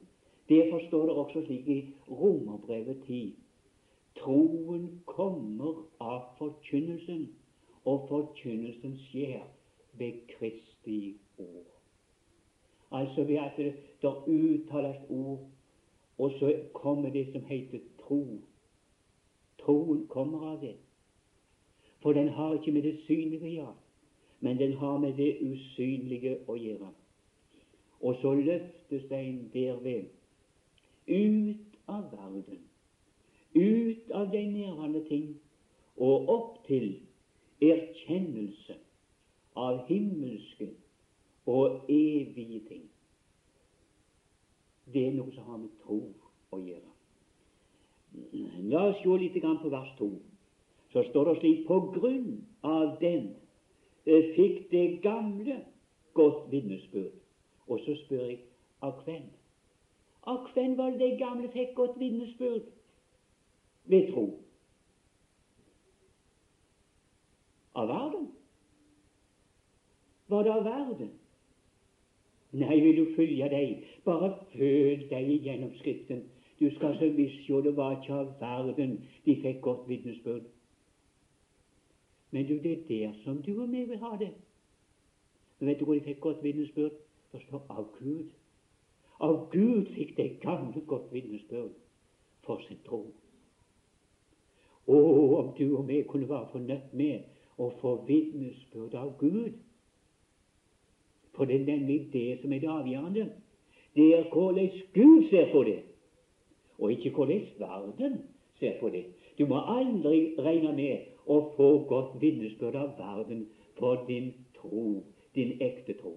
Det 0.49 0.63
forstår 0.71 1.07
dere 1.09 1.23
også 1.23 1.43
slik 1.45 1.67
i 1.67 1.77
Romerbrevet 2.09 3.05
10. 3.07 3.35
Troen 4.19 5.01
kommer 5.05 5.83
av 5.99 6.21
forkynnelsen, 6.37 7.27
og 7.85 8.07
forkynnelsen 8.09 8.97
skjer 9.07 9.43
ved 9.97 10.21
Kristi 10.27 11.17
ord. 11.37 11.73
Altså 12.91 13.23
ved 13.23 13.35
at 13.35 13.57
det, 13.57 13.73
det 14.01 14.13
uttales 14.27 15.01
ord, 15.09 15.47
og 16.17 16.31
så 16.39 16.53
kommer 16.73 17.09
det 17.09 17.31
som 17.31 17.43
heter 17.45 17.79
tro. 18.01 18.41
Troen 19.59 20.07
kommer 20.07 20.39
av 20.39 20.61
det. 20.61 20.75
For 22.01 22.13
den 22.13 22.27
har 22.27 22.53
ikke 22.53 22.71
med 22.71 22.81
det 22.81 22.99
synlige 23.07 23.43
å 23.43 23.51
gjøre, 23.51 23.75
men 24.39 24.57
den 24.57 24.73
har 24.77 24.97
med 24.97 25.17
det 25.17 25.37
usynlige 25.41 26.37
å 26.47 26.55
gjøre. 26.55 26.91
Og 28.01 28.15
så 28.21 28.33
løftes 28.33 29.07
den 29.09 29.49
derved 29.53 30.05
ut 31.07 31.77
av 31.87 32.11
verden, 32.11 32.61
ut 33.57 34.11
av 34.11 34.31
de 34.31 34.43
nærværende 34.51 35.03
ting, 35.09 35.29
og 35.97 36.29
opp 36.29 36.65
til 36.67 36.99
erkjennelse 37.61 38.77
av 39.57 39.81
himmelske 39.87 40.69
og 41.45 41.89
evige 41.89 42.61
ting. 42.69 42.85
Det 44.93 45.07
er 45.07 45.15
noe 45.17 45.33
som 45.35 45.49
har 45.49 45.61
med 45.63 45.73
tro 45.83 46.01
å 46.53 46.59
gjøre. 46.61 46.91
La 48.71 48.85
oss 48.91 49.01
se 49.01 49.17
litt 49.21 49.41
på 49.41 49.71
vers 49.73 49.89
2. 49.97 50.09
Så 50.93 51.03
står 51.09 51.25
det 51.27 51.39
slik 51.39 51.65
På 51.67 51.79
grunn 51.91 52.45
av 52.63 52.95
den 53.01 53.33
eh, 54.05 54.29
fikk 54.35 54.69
det 54.71 55.01
gamle 55.03 55.59
godt 56.15 56.47
vitnesbyrd. 56.51 57.17
Og 57.67 57.81
så 57.83 57.97
spør 58.05 58.23
jeg 58.23 58.39
av 58.81 59.03
hvem? 59.03 59.25
Av 60.27 60.47
hvem 60.53 60.77
var 60.77 60.95
det 60.95 61.03
de 61.03 61.19
gamle 61.19 61.51
fikk 61.51 61.75
godt 61.75 61.99
vitnesbyrd 61.99 62.63
ved 63.87 64.11
tro? 64.11 64.25
Av 67.73 67.87
verden? 67.87 68.27
Var 70.27 70.43
det 70.43 70.51
av 70.51 70.63
verden? 70.63 71.11
Nei, 72.51 72.79
vil 72.79 72.97
du 72.97 73.15
følge 73.15 73.49
deg, 73.51 73.83
bare 74.05 74.31
følg 74.53 75.09
deg 75.11 75.31
gjennom 75.45 75.73
Skriften. 75.79 76.23
Du 76.59 76.69
skal 76.75 76.95
så 76.97 77.09
visst 77.13 77.43
se 77.45 77.59
det 77.61 77.75
var 77.77 77.99
ikke 77.99 78.13
av 78.13 78.31
verden 78.41 78.97
de 79.25 79.35
fikk 79.43 79.61
godt 79.61 79.85
vitnesbyrd. 79.89 80.47
Men 82.31 82.47
du, 82.47 82.57
det 82.63 82.71
er 82.71 82.87
der 82.87 83.13
som 83.23 83.41
du 83.45 83.53
og 83.61 83.69
meg 83.69 83.89
vil 83.89 84.01
ha 84.01 84.15
det. 84.19 84.31
Men 85.59 85.69
vet 85.69 85.79
du 85.79 85.85
hvor 85.85 85.93
de 85.93 86.05
fikk 86.07 86.19
godt 86.23 86.43
vitnesbyrd? 86.43 86.97
Det 87.31 87.43
står 87.45 87.65
av 87.69 87.91
Gud. 87.99 88.33
Av 89.19 89.37
Gud 89.51 89.93
fikk 89.93 90.17
de 90.17 90.29
gamle 90.41 90.81
godt 90.87 91.13
vitnesbyrd 91.13 91.77
for 92.45 92.63
sin 92.67 92.81
tro. 92.85 93.05
Å, 94.87 94.97
om 95.39 95.51
du 95.57 95.65
og 95.75 95.87
meg 95.87 96.07
kunne 96.07 96.29
være 96.29 96.47
fornøyd 96.53 96.93
med 96.95 97.59
å 97.59 97.71
få 97.81 97.97
vitnesbyrd 98.07 98.95
av 98.95 99.15
Gud. 99.19 99.57
For 101.35 101.45
det 101.45 101.59
er 101.59 101.65
nemlig 101.67 101.99
det 102.13 102.39
som 102.41 102.53
er 102.53 102.63
det 102.63 102.71
avgjørende. 102.71 103.27
Det 103.97 104.07
er 104.15 104.29
hvordan 104.31 104.69
Gud 104.93 105.27
ser 105.29 105.51
på 105.51 105.63
det, 105.67 105.79
og 106.77 106.91
ikke 106.93 107.11
hvordan 107.15 107.45
verden 107.59 108.17
ser 108.59 108.77
på 108.79 108.89
det. 108.93 109.03
Du 109.37 109.45
må 109.45 109.59
aldri 109.59 110.33
regne 110.37 110.73
med 110.77 111.11
å 111.25 111.41
få 111.57 111.69
godt 111.89 112.15
vitnesbyrd 112.21 112.77
av 112.77 112.95
verden 112.97 113.45
for 113.77 114.05
din 114.07 114.31
tro, 114.57 115.03
din 115.35 115.57
ekte 115.61 115.97
tro. 115.99 116.15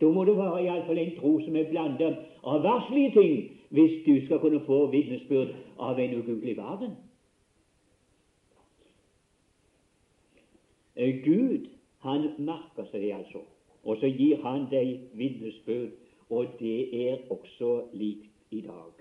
Da 0.00 0.10
må 0.10 0.24
det 0.26 0.36
være 0.36 0.64
iallfall 0.66 0.98
en 0.98 1.16
tro 1.18 1.32
som 1.40 1.56
er 1.56 1.70
blandet 1.70 2.18
av 2.42 2.62
verslige 2.66 3.14
ting, 3.14 3.36
hvis 3.74 4.02
du 4.06 4.14
skal 4.26 4.42
kunne 4.42 4.62
få 4.66 4.84
vitnesbyrd 4.90 5.54
av 5.78 5.98
en 5.98 6.18
ugudelig 6.18 6.56
verden. 6.58 6.98
Gud, 10.94 11.68
han 11.98 12.28
merker 12.38 12.86
seg 12.90 13.02
det 13.02 13.12
altså, 13.16 13.42
og 13.82 13.98
så 14.00 14.08
gir 14.08 14.42
han 14.44 14.68
deg 14.70 15.08
vitnesbyrd, 15.18 15.90
og 16.30 16.54
det 16.60 16.78
er 17.06 17.24
også 17.30 17.88
likt 17.92 18.54
i 18.54 18.60
dag. 18.60 18.92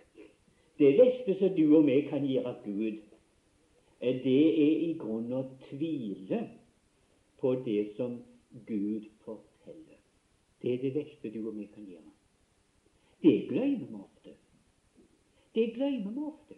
Det 0.77 0.95
beste 0.97 1.37
som 1.39 1.55
du 1.55 1.75
og 1.77 1.85
meg 1.85 2.07
kan 2.09 2.25
gjøre 2.25 2.55
Gud, 2.65 2.97
eh, 4.01 4.23
det 4.23 4.41
er 4.65 4.81
i 4.87 4.93
grunnen 4.99 5.37
å 5.37 5.43
tvile 5.69 6.41
på 7.39 7.53
det 7.65 7.93
som 7.97 8.17
Gud 8.67 9.05
forteller. 9.25 9.99
Det 10.61 10.73
er 10.73 10.81
det 10.81 10.93
beste 10.97 11.29
du 11.29 11.47
og 11.47 11.55
meg 11.55 11.69
kan 11.75 11.85
gjøre. 11.85 12.11
Det 13.23 13.35
glemmer 13.49 13.87
vi 13.87 14.01
ofte. 14.01 14.35
Det 15.55 15.73
glemmer 15.75 16.11
vi 16.11 16.25
ofte. 16.27 16.55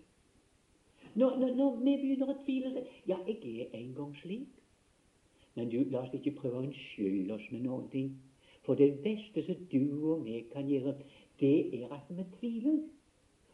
Når, 1.16 1.38
når, 1.40 1.56
når, 1.56 1.76
vi 1.84 1.98
begynner 2.02 2.32
å 2.32 2.38
tvile 2.46 2.86
Ja, 3.08 3.18
jeg 3.28 3.60
er 3.60 3.78
en 3.78 3.94
gang 3.96 4.16
slik. 4.24 4.65
Men 5.56 5.70
du, 5.72 5.78
la 5.92 6.04
oss 6.04 6.14
ikke 6.14 6.36
prøve 6.40 6.60
å 6.60 6.66
unnskylde 6.66 7.36
oss 7.36 7.48
med 7.52 7.64
noen 7.64 7.88
ting. 7.94 8.12
For 8.66 8.76
det 8.76 8.98
beste 9.06 9.44
som 9.46 9.62
du 9.72 10.12
og 10.12 10.26
meg 10.26 10.50
kan 10.52 10.68
gjøre, 10.68 10.96
det 11.40 11.56
er 11.80 11.92
at 11.96 12.10
vi 12.10 12.26
tviler. 12.40 12.80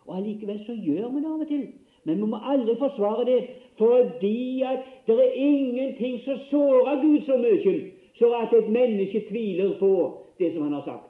Og 0.07 0.15
allikevel 0.17 0.61
så 0.65 0.73
gjør 0.73 1.11
vi 1.13 1.21
det 1.21 1.31
av 1.31 1.45
og 1.45 1.49
til. 1.51 1.65
Men 2.03 2.17
vi 2.17 2.29
må 2.31 2.39
aldri 2.53 2.75
forsvare 2.79 3.25
det, 3.29 3.39
fordi 3.77 4.61
at 4.65 4.87
det 5.05 5.17
er 5.21 5.35
ingenting 5.37 6.17
som 6.25 6.39
sårer 6.49 7.01
Gud 7.03 7.25
så 7.27 7.37
mye 7.37 7.75
så 8.21 8.33
at 8.37 8.53
et 8.53 8.69
menneske 8.69 9.25
tviler 9.29 9.79
på 9.79 9.91
det 10.39 10.53
som 10.53 10.63
han 10.63 10.73
har 10.73 10.83
sagt. 10.85 11.07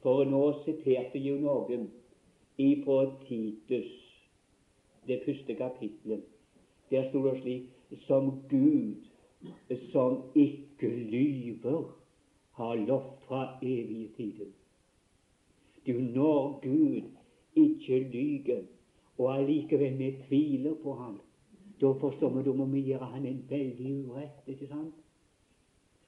For 0.00 0.24
nå 0.24 0.42
siterte 0.64 1.20
jo 1.20 1.34
noen 1.42 1.88
ifra 2.56 3.02
Titus, 3.26 3.90
det 5.06 5.20
første 5.26 5.54
kapitlet. 5.58 6.22
Der 6.90 7.08
sto 7.10 7.24
det 7.26 7.40
slik 7.42 7.75
som 8.06 8.42
Gud, 8.50 8.94
som 9.92 10.22
ikke 10.34 10.88
lyver, 10.88 11.96
har 12.56 12.74
lovt 12.74 13.24
fra 13.28 13.58
evige 13.62 14.08
tider. 14.16 14.52
Du, 15.86 15.92
når 15.92 16.60
Gud 16.62 17.02
ikke 17.56 17.98
lyver, 17.98 18.62
og 19.18 19.38
allikevel 19.38 19.98
vi 19.98 20.16
tviler 20.28 20.74
på 20.82 20.94
ham, 20.94 21.20
da 21.80 21.92
forstår 22.00 22.28
vi 22.28 22.44
da 22.44 22.52
må 22.52 22.64
vi 22.72 22.80
gjøre 22.80 23.04
han 23.12 23.26
en 23.26 23.44
veldig 23.48 23.92
urett, 24.08 24.40
ikke 24.46 24.68
sant? 24.68 24.94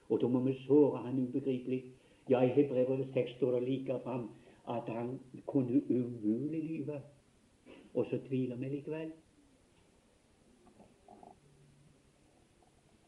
Og 0.09 0.21
da 0.21 0.27
må 0.27 0.41
vi 0.45 0.55
såre 0.65 1.03
han 1.05 1.19
ubegripelig. 1.21 1.83
Ja, 2.29 2.41
i 2.41 2.53
Hebrevet 2.53 3.07
6 3.13 3.35
står 3.37 3.59
det 3.59 3.67
like 3.67 3.99
fram 4.03 4.29
at 4.69 4.89
han 4.89 5.19
kunne 5.47 5.81
umulig 5.89 6.63
lyve. 6.63 7.01
Og 7.93 8.05
så 8.09 8.19
tviler 8.27 8.55
vi 8.55 8.69
likevel. 8.69 9.11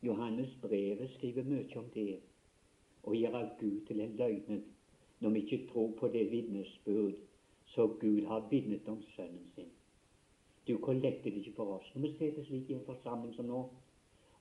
Johannes 0.04 0.54
brevet 0.62 1.10
skriver 1.18 1.44
mye 1.44 1.78
om 1.78 1.90
det, 1.94 2.20
å 3.04 3.14
gjøre 3.14 3.42
Gud 3.60 3.84
til 3.88 4.02
en 4.02 4.16
løgnen 4.18 4.64
når 5.22 5.36
vi 5.36 5.44
ikke 5.46 5.68
tror 5.72 5.94
på 6.00 6.10
det 6.14 6.24
vitnesbyrd 6.32 7.20
som 7.74 7.94
Gud 8.02 8.26
har 8.30 8.48
vitnet 8.50 8.90
om 8.90 9.02
Sønnen 9.16 9.48
sin. 9.56 9.70
Du, 10.68 10.78
hvor 10.78 10.94
det 10.94 11.20
ikke 11.26 11.54
for 11.56 11.78
oss 11.78 11.94
når 11.96 12.02
vi 12.08 12.12
sitter 12.18 12.46
slik 12.46 12.70
i 12.70 12.78
en 12.78 12.86
forsamling 12.86 13.34
som 13.38 13.50
nå, 13.50 13.62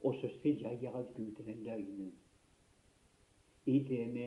og 0.01 0.18
så 0.20 0.33
vil 0.42 0.64
jeg 0.64 0.81
gjøre 0.81 1.07
Gud 1.16 1.33
til 1.37 1.53
en 1.53 1.64
løgnen 1.64 2.12
i 3.66 3.79
det 3.88 4.05
vi 4.14 4.27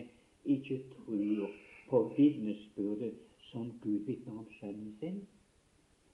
ikke 0.55 0.83
tror 0.95 1.49
på 1.89 2.13
vitnesbyrdet 2.17 3.13
som 3.49 3.71
Gud 3.81 4.05
vitner 4.05 4.39
om 4.39 4.47
Sønnen 4.59 4.97
sin. 4.99 5.23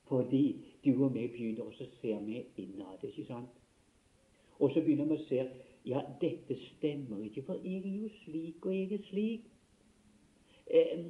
Fordi 0.07 0.63
du 0.85 1.03
og 1.03 1.11
meg 1.13 1.31
begynner, 1.31 1.63
og 1.63 1.73
så 1.73 1.85
ser 2.01 2.23
vi 2.25 2.41
innad, 2.57 3.03
ikke 3.03 3.25
sant? 3.27 3.58
Og 4.59 4.71
så 4.73 4.81
begynner 4.81 5.07
vi 5.07 5.15
å 5.15 5.27
se 5.27 5.43
ja, 5.87 6.01
dette 6.21 6.57
stemmer 6.65 7.23
ikke, 7.23 7.45
for 7.47 7.61
jeg 7.63 7.79
er 7.85 7.95
jo 8.01 8.09
slik, 8.23 8.65
og 8.65 8.75
jeg 8.75 8.91
er 8.93 9.05
slik 9.07 9.45
eh, 10.67 11.05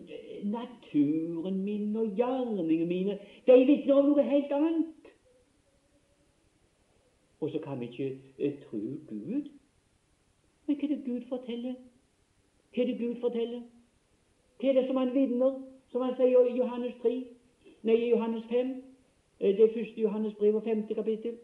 naturen 0.46 1.64
min 1.64 1.96
og 1.98 2.14
gjerningene 2.18 2.86
mine, 2.86 3.18
de 3.48 3.58
vitner 3.66 3.96
om 3.96 4.12
noe 4.12 4.26
helt 4.28 4.54
annet. 4.54 5.10
Og 7.40 7.50
så 7.52 7.62
kan 7.64 7.80
vi 7.80 7.90
ikke 7.90 8.12
eh, 8.38 8.62
tro 8.68 8.78
Gud. 9.10 9.50
Men 10.68 10.78
hva 10.78 10.86
er 10.86 10.94
det 10.94 11.02
Gud 11.06 11.28
forteller? 11.34 11.76
Hva 12.76 12.84
er 12.84 12.92
det 12.92 12.98
Gud 13.02 13.20
forteller? 13.26 13.66
Hva 14.60 14.70
er 14.70 14.78
det 14.78 14.88
som 14.88 15.02
han 15.02 15.14
vitner, 15.16 15.62
som 15.92 16.06
han 16.06 16.18
sier 16.20 16.46
i 16.46 16.58
Johannes 16.58 16.96
3? 17.02 17.16
Nei, 17.90 17.96
i 17.96 18.10
Johannes 18.14 18.46
5. 18.52 18.76
det 19.40 19.58
det 19.58 19.72
første 19.74 20.02
Johannes 20.02 20.36
brev 20.38 20.56
og 20.56 20.64
femte 20.64 20.94
kapittel. 20.94 21.40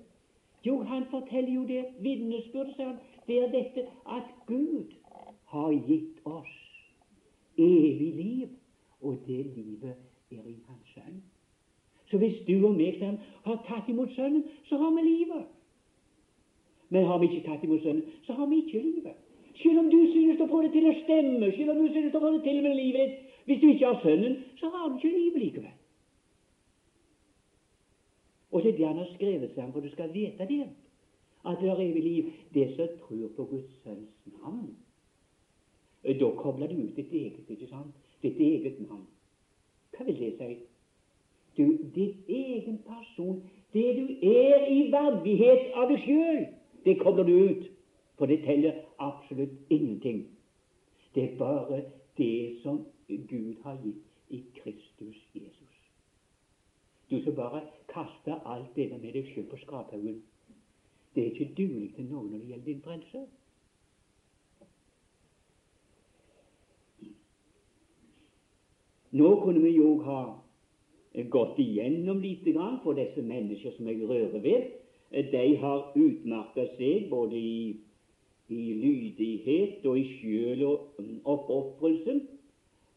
Jo, 0.65 0.81
han 0.83 1.05
forteller 1.11 1.53
jo 1.53 1.63
det. 1.67 1.85
Vitnesbyrd, 2.01 2.73
sier 2.75 2.91
han. 2.93 2.97
Er 3.27 3.49
dette 3.53 3.87
at 4.17 4.29
Gud 4.47 4.93
har 5.53 5.71
gitt 5.87 6.21
oss 6.25 6.55
evig 7.57 8.11
liv, 8.15 8.47
og 9.01 9.17
det 9.27 9.45
livet 9.55 9.95
er 10.31 10.47
i 10.49 10.57
Hans 10.67 10.93
Sønn. 10.93 11.21
Så 12.09 12.17
hvis 12.17 12.41
du 12.47 12.67
og 12.67 12.75
meg 12.77 12.97
han, 13.01 13.17
har 13.45 13.61
tatt 13.67 13.89
imot 13.89 14.11
Sønnen, 14.15 14.43
så 14.69 14.77
har 14.77 14.91
vi 14.97 15.05
livet. 15.05 15.45
Men 16.89 17.05
har 17.09 17.21
vi 17.21 17.29
ikke 17.31 17.47
tatt 17.47 17.63
imot 17.65 17.81
Sønnen, 17.83 18.03
så 18.27 18.33
har 18.33 18.49
vi 18.51 18.61
ikke 18.61 18.83
livet. 18.83 19.15
Selv 19.61 19.79
om 19.79 19.89
du 19.89 19.99
synes 20.11 20.41
å 20.43 20.49
få 20.51 20.61
det 20.65 20.73
til 20.75 20.89
å 20.89 20.97
stemme, 21.03 21.49
selv 21.55 21.73
om 21.73 21.81
du 21.81 21.87
synes 21.93 22.15
å 22.15 22.21
få 22.21 22.33
det 22.35 22.43
til 22.45 22.61
med 22.65 22.77
livet 22.77 23.01
ditt, 23.01 23.33
hvis 23.45 23.61
du 23.61 23.67
ikke 23.71 23.89
har 23.89 23.99
Sønnen, 24.03 24.37
så 24.59 24.69
har 24.73 24.89
du 24.89 24.97
ikke 24.99 25.17
livet 25.17 25.41
likevel. 25.45 25.74
Og 28.55 28.63
det 28.63 28.73
er 28.73 28.77
det 28.77 28.87
han 28.87 28.97
har 28.97 29.07
skrevet 29.13 29.57
om, 29.57 29.71
for 29.73 29.83
du 29.83 29.89
skal 29.91 30.13
vite 30.13 30.47
det, 30.47 30.69
at 31.45 31.57
det 31.61 31.69
er 31.69 31.79
evig 31.83 32.03
liv, 32.03 32.25
det 32.53 32.69
som 32.75 32.87
tror 33.01 33.27
på 33.35 33.45
Guds 33.45 33.73
Sønns 33.83 34.13
navn. 34.41 34.69
Eh, 36.03 36.19
da 36.19 36.29
kobler 36.37 36.67
du 36.67 36.75
ut 36.75 36.95
ditt 36.95 37.11
eget, 37.11 37.49
ikke 37.49 37.67
sant? 37.67 37.91
Ditt 38.23 38.39
eget 38.39 38.79
navn. 38.87 39.03
Hva 39.91 40.07
vil 40.07 40.19
det 40.19 40.31
si? 40.39 40.55
Du, 41.57 41.75
ditt 41.95 42.29
egen 42.29 42.79
person, 42.87 43.43
det 43.73 43.91
du 43.99 44.07
er 44.23 44.71
i 44.71 44.79
verdighet 44.91 45.75
av 45.75 45.91
deg 45.91 46.07
sjøl, 46.07 46.41
det 46.87 46.99
kobler 47.03 47.27
du 47.27 47.35
ut. 47.35 47.69
For 48.15 48.31
det 48.31 48.39
teller 48.47 48.79
absolutt 49.03 49.59
ingenting. 49.69 50.27
Det 51.15 51.23
er 51.23 51.37
bare 51.37 51.83
det 52.17 52.55
som 52.63 52.85
Gud 53.07 53.55
har 53.67 53.77
gitt 53.83 54.31
i 54.31 54.43
Kristus 54.55 55.19
Jesus. 55.35 55.64
Du 57.09 57.21
skal 57.21 57.35
bare 57.37 57.61
kaste 57.93 58.39
alt 58.45 58.75
det 58.75 58.89
med 58.91 59.11
deg 59.13 59.27
sjøl 59.29 59.45
på 59.49 59.59
skraphaugen. 59.61 60.21
Det 61.15 61.23
er 61.23 61.31
ikke 61.31 61.53
duelig 61.57 61.91
til 61.95 62.07
noe 62.09 62.25
når 62.27 62.39
det 62.41 62.47
gjelder 62.49 62.65
din 62.65 62.81
frelse. 62.83 63.25
Nå 69.15 69.29
kunne 69.43 69.61
vi 69.63 69.75
jo 69.77 69.91
ha 70.03 70.19
gått 71.31 71.59
igjennom 71.63 72.19
lite 72.19 72.51
grann 72.51 72.81
for 72.83 72.97
disse 72.97 73.21
mennesker 73.23 73.77
som 73.77 73.87
jeg 73.87 74.09
rører 74.09 74.41
ved. 74.43 74.65
De 75.31 75.43
har 75.61 75.93
utmerka 75.95 76.65
seg 76.75 77.05
både 77.13 77.37
i, 77.39 77.77
i, 78.49 78.63
lydighet 78.81 79.85
og 79.87 80.01
i 80.01 80.07
sjøl 80.17 80.65
og 80.67 81.05
oppofrelse. 81.23 82.17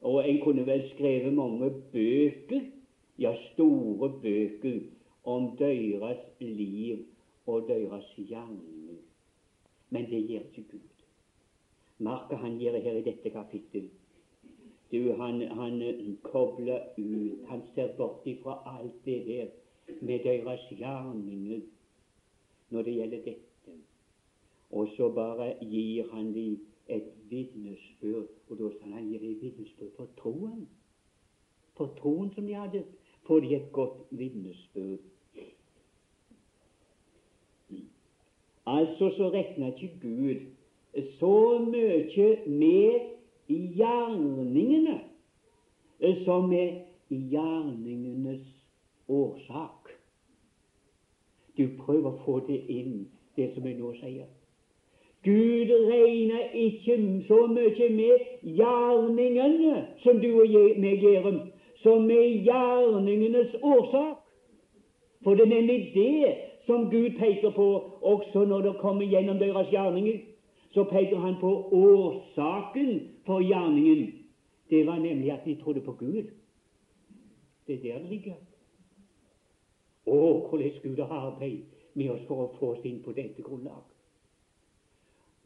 Og 0.08 0.24
en 0.24 0.40
kunne 0.42 0.66
vel 0.66 0.82
skrevet 0.94 1.34
mange 1.34 1.70
bøker, 1.92 2.66
ja, 3.18 3.35
store 3.52 4.11
bøker, 4.22 4.81
om 5.24 5.57
deres 5.59 6.18
liv 6.40 6.98
og 7.46 7.68
deres 7.68 8.04
gjerning. 8.16 9.00
Men 9.90 10.11
det 10.11 10.22
gjør 10.28 10.40
ikke 10.40 10.64
Gud. 10.70 11.04
Marka 11.98 12.37
han 12.37 12.59
gjør 12.59 12.78
her 12.81 13.00
i 13.00 13.02
dette 13.02 13.31
kapittelet. 13.31 13.90
du, 14.92 15.12
han, 15.12 15.42
han 15.42 16.18
kobler 16.22 16.81
ut. 16.98 17.44
Han 17.48 17.62
ser 17.74 17.96
bort 17.96 18.26
ifra 18.26 18.62
alt 18.66 19.04
det 19.04 19.26
der 19.26 19.46
med 20.00 20.18
deres 20.24 20.61
gjerninger 20.70 21.61
når 22.70 22.83
det 22.83 22.94
gjelder 22.94 23.18
dette. 23.24 23.76
Og 24.70 24.88
så 24.96 25.12
bare 25.12 25.54
gir 25.61 26.09
han 26.12 26.35
dem 26.35 26.59
et 26.88 27.12
vitnesbyrd, 27.31 28.28
og 28.48 28.59
da 28.59 28.70
skal 28.76 28.92
han 28.92 29.09
gi 29.09 29.18
dem 29.18 29.40
vitnesbyrd 29.40 29.92
for 29.96 30.09
troen. 30.16 30.68
For 31.76 31.94
troen 32.00 32.33
som 32.35 32.46
de 32.46 32.54
hadde, 32.54 32.85
de 33.40 33.54
et 33.54 33.72
godt 33.72 33.98
vitnesbyrd. 34.10 34.98
Altså 38.66 39.10
så 39.16 39.30
regner 39.32 39.66
ikke 39.66 39.90
Gud 40.02 40.40
så 41.18 41.58
mye 41.58 42.36
med 42.46 43.00
gjerningene 43.48 45.00
som 46.24 46.48
med 46.48 46.80
gjerningenes 47.08 48.46
årsak. 49.08 49.88
Du 51.56 51.68
prøver 51.78 52.10
å 52.10 52.20
få 52.24 52.40
det 52.48 52.58
inn, 52.68 53.06
det 53.36 53.50
som 53.54 53.66
jeg 53.66 53.78
nå 53.78 53.94
sier. 54.02 54.28
Gud 55.24 55.72
regner 55.88 56.52
ikke 56.54 56.98
så 57.28 57.40
mye 57.50 57.88
med 57.94 58.26
gjerningene 58.42 59.86
som 60.04 60.20
du 60.20 60.28
og 60.42 60.58
meg 60.78 61.02
gjør, 61.02 61.32
som 61.82 62.10
er 62.10 62.42
gjerningenes 62.44 63.54
årsak. 63.62 64.24
For 65.22 65.34
det 65.34 65.46
er 65.46 65.54
nemlig 65.54 65.78
det 65.94 66.34
som 66.66 66.90
Gud 66.90 67.10
peker 67.18 67.50
på 67.56 67.66
også 68.02 68.44
når 68.44 68.60
det 68.66 68.74
kommer 68.80 69.06
gjennom 69.06 69.38
deres 69.38 69.70
gjerninger. 69.72 70.18
Så 70.70 70.84
peker 70.84 71.18
han 71.18 71.38
på 71.40 71.50
årsaken 71.72 73.00
for 73.26 73.40
gjerningen. 73.40 74.12
Det 74.70 74.86
var 74.86 74.98
nemlig 74.98 75.32
at 75.32 75.44
de 75.44 75.54
trodde 75.54 75.80
på 75.80 75.92
Gud. 75.92 76.28
Det 77.66 77.74
er 77.74 77.82
der 77.82 77.98
det 77.98 78.10
ligger. 78.10 78.36
Å, 80.06 80.48
hvordan 80.48 80.80
Gud 80.82 81.00
har 81.00 81.32
arbeidet 81.32 81.64
med 81.94 82.10
oss 82.10 82.24
for 82.28 82.44
å 82.44 82.52
få 82.58 82.72
oss 82.76 82.84
inn 82.88 83.00
på 83.04 83.12
dette 83.16 83.42
grunnlag. 83.44 83.84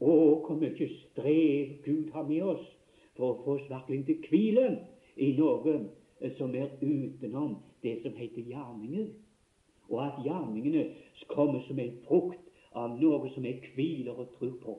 Å, 0.03 0.13
hvor 0.43 0.59
mye 0.59 0.87
strev 0.99 1.73
Gud 1.83 2.11
har 2.13 2.27
med 2.27 2.43
oss 2.53 2.63
for 3.17 3.31
å 3.31 3.41
få 3.43 3.57
oss 3.57 3.67
virkelig 3.71 4.05
til 4.07 4.21
hvile 4.29 4.69
i 5.15 5.33
noe 5.37 5.77
som 6.37 6.55
er 6.55 6.71
utenom 6.81 7.57
det 7.83 8.01
som 8.01 8.15
heter 8.15 8.41
gjerninger. 8.41 9.07
Og 9.89 9.99
at 10.05 10.19
gjerningene 10.23 10.85
kommer 11.27 11.61
som 11.67 11.79
en 11.79 11.97
frukt 12.07 12.49
av 12.73 12.95
noe 12.97 13.29
som 13.33 13.45
jeg 13.45 13.73
hviler 13.75 14.17
og 14.17 14.31
tror 14.37 14.57
på. 14.63 14.75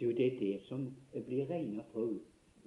Du, 0.00 0.08
det 0.16 0.26
er 0.26 0.38
det 0.40 0.54
som 0.68 0.86
blir 1.12 1.44
regnet 1.50 1.84
for 1.92 2.16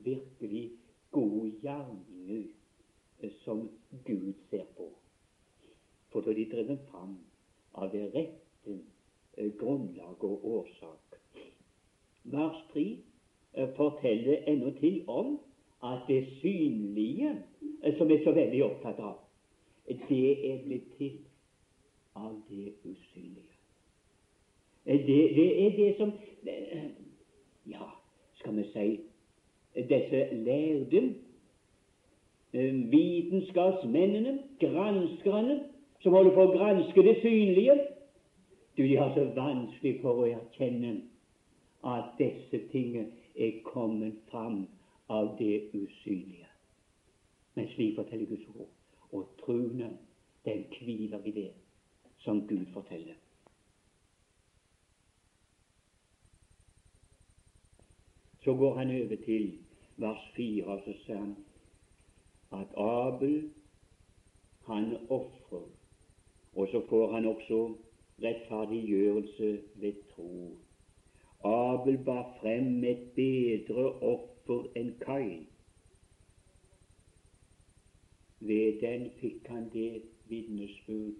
virkelig 0.05 0.67
gode 1.11 1.49
gjerninger 1.63 3.31
som 3.43 3.69
Gud 4.05 4.33
ser 4.49 4.67
på. 4.77 4.91
For 6.11 6.21
da 6.21 6.33
de 6.37 6.45
drevet 6.51 6.83
fram 6.91 7.17
av 7.73 7.89
det 7.93 8.05
rette 8.13 8.77
eh, 9.37 9.49
grunnlag 9.57 10.23
og 10.23 10.45
årsak. 10.45 11.17
Vers 12.23 12.59
3 12.73 12.85
forteller 13.53 14.45
forteller 14.45 14.71
til 14.79 15.01
om 15.07 15.35
at 15.83 16.07
det 16.07 16.27
synlige, 16.41 17.43
eh, 17.83 17.97
som 17.97 18.07
vi 18.07 18.13
er 18.13 18.23
så 18.23 18.31
veldig 18.31 18.63
opptatt 18.63 18.99
av, 18.99 19.17
det 20.09 20.51
er 20.51 20.63
blitt 20.65 20.93
til 20.97 21.17
av 22.15 22.35
det 22.49 22.73
usynlige. 22.83 23.49
Det, 24.85 24.99
det 25.07 25.65
er 25.65 25.77
det 25.77 25.95
som 25.97 26.11
Ja, 27.65 27.85
skal 28.35 28.57
vi 28.57 28.63
si 28.73 28.99
disse 29.75 30.27
lærde 30.33 31.13
vitenskapsmennene, 32.91 34.39
granskerne, 34.59 35.63
som 36.01 36.13
holder 36.13 36.35
på 36.35 36.43
å 36.43 36.51
granske 36.57 37.03
det 37.03 37.15
synlige, 37.21 37.77
du, 38.77 38.83
de 38.83 38.95
har 38.97 39.13
så 39.15 39.23
vanskelig 39.35 39.99
for 40.01 40.23
å 40.23 40.27
erkjenne 40.27 40.93
at 41.85 42.13
disse 42.19 42.59
tingene 42.71 43.11
er 43.35 43.59
kommet 43.65 44.19
fram 44.31 44.65
av 45.07 45.35
det 45.39 45.69
usynlige. 45.73 46.47
Men 47.53 47.67
slik 47.67 47.95
forteller 47.95 48.25
Guds 48.25 48.47
ord. 48.55 48.69
Og 49.11 49.29
troen, 49.45 49.97
den 50.45 50.63
hviler 50.79 51.25
i 51.25 51.31
det 51.31 51.51
som 52.17 52.47
Gud 52.47 52.65
forteller. 52.73 53.15
Så 58.43 58.55
går 58.55 58.75
han 58.77 58.89
over 59.01 59.15
til 59.25 59.57
vers 59.95 60.31
4, 60.35 60.65
og 60.65 60.81
så 60.85 60.93
sier 61.05 61.19
han 61.19 61.35
at 62.51 62.73
Abel 62.77 63.37
han 64.65 64.97
ofrer, 65.09 65.69
og 66.55 66.67
så 66.71 66.81
får 66.89 67.11
han 67.13 67.25
også 67.25 67.61
rettferdiggjørelse 68.23 69.61
ved 69.75 69.93
tro. 70.15 70.51
Abel 71.43 71.97
bar 72.05 72.37
frem 72.41 72.83
et 72.83 73.11
bedre 73.15 73.91
offer 74.01 74.32
enn 74.75 74.99
Kain. 74.99 75.47
Ved 78.39 78.81
den 78.81 79.11
fikk 79.19 79.47
han 79.47 79.69
det 79.73 80.03
vitnesbyrd 80.27 81.15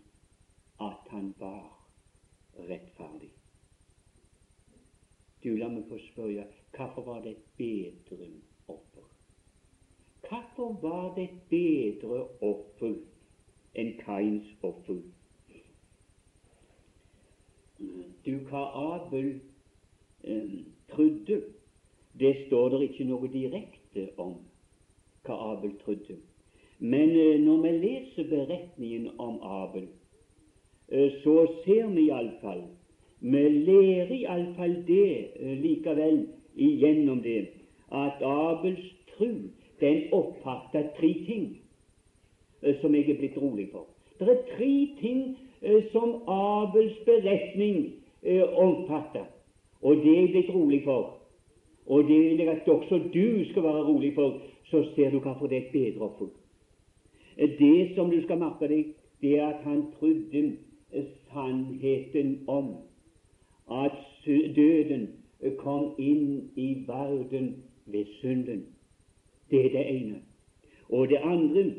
at 0.81 1.07
han 1.09 1.33
var 1.39 1.87
rettferdig. 2.57 3.31
Du, 5.43 5.55
la 5.55 5.67
meg 5.67 5.87
få 5.89 5.99
spørre 5.99 6.45
hvorfor 6.75 7.05
var 7.05 7.23
det 7.23 7.31
et 7.31 7.47
bedre 7.57 8.29
offer? 8.67 9.07
Hvorfor 10.27 10.77
var 10.81 11.15
det 11.15 11.23
et 11.23 11.41
bedre 11.49 12.27
offer 12.41 12.95
enn 13.75 13.97
Kains 13.99 14.47
offer? 14.63 15.01
Du, 18.25 18.31
hva 18.47 18.63
Abel 18.79 19.41
eh, 20.23 20.63
trodde, 20.89 21.41
det 22.19 22.35
står 22.47 22.69
det 22.69 22.81
ikke 22.89 23.07
noe 23.09 23.29
direkte 23.31 24.07
om 24.21 24.37
hva 25.23 25.37
Abel 25.53 25.73
trodde. 25.81 26.17
Men 26.79 27.09
eh, 27.09 27.39
når 27.41 27.61
vi 27.61 27.71
leser 27.71 28.29
beretningen 28.29 29.09
om 29.17 29.39
Abel, 29.41 29.87
eh, 30.89 31.11
så 31.23 31.45
ser 31.65 31.87
vi 31.95 32.09
iallfall 32.09 32.65
vi 33.23 33.39
lærer 33.49 34.09
iallfall 34.11 34.73
det 34.87 35.27
eh, 35.39 35.53
likevel 35.63 36.25
igjennom 36.55 37.21
det 37.23 37.45
at 37.91 38.19
Abels 38.27 38.83
tru 39.13 39.47
den 39.79 40.01
oppfatter 40.11 40.89
tre 40.97 41.13
ting 41.27 41.45
som 42.81 42.95
jeg 42.95 43.09
er 43.11 43.17
blitt 43.19 43.37
rolig 43.37 43.69
for. 43.71 43.87
Det 44.19 44.27
er 44.27 44.43
tre 44.57 44.73
ting 44.99 45.23
som 45.91 46.21
Abels 46.31 46.95
beretning 47.05 47.93
omfatter, 48.55 49.25
og 49.81 50.03
det 50.03 50.13
er 50.13 50.21
jeg 50.21 50.31
blitt 50.31 50.53
rolig 50.55 50.81
for. 50.85 51.22
Og 51.87 52.03
det 52.03 52.19
vil 52.19 52.37
jeg 52.37 52.49
at 52.49 52.67
også 52.67 52.99
du 53.13 53.45
skal 53.49 53.63
være 53.63 53.85
rolig 53.87 54.13
for, 54.15 54.41
så 54.63 54.83
ser 54.95 55.11
du 55.11 55.19
hvorfor 55.19 55.47
det 55.47 55.57
er 55.57 55.61
et 55.61 55.71
bedre 55.71 56.09
offer. 56.09 56.25
Det 57.37 57.95
som 57.95 58.11
du 58.11 58.21
skal 58.23 58.39
merke 58.39 58.67
deg, 58.67 58.85
det 59.21 59.39
er 59.39 59.47
at 59.47 59.63
han 59.63 59.85
trodde 59.99 60.57
sannheten 61.31 62.43
om 62.47 62.75
at 63.71 63.97
døden 64.55 65.09
kom 65.57 65.95
inn 65.99 66.51
i 66.55 66.83
verden 66.87 67.63
ved 67.85 68.05
synden. 68.19 68.65
Det 69.51 69.65
er 69.65 69.69
det 69.69 69.85
ene. 69.95 70.21
Og 70.89 71.09
det 71.09 71.19
andre 71.23 71.71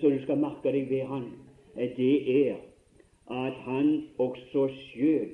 som 0.00 0.10
du 0.10 0.22
skal 0.22 0.38
merke 0.38 0.72
deg 0.72 0.90
ved 0.90 1.04
han, 1.10 1.26
det 1.96 2.48
er 2.48 2.56
at 3.30 3.52
han 3.66 4.08
også 4.18 4.68
sjøl 4.68 5.28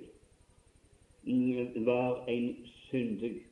var 1.84 2.24
en 2.28 2.56
syndig. 2.64 3.42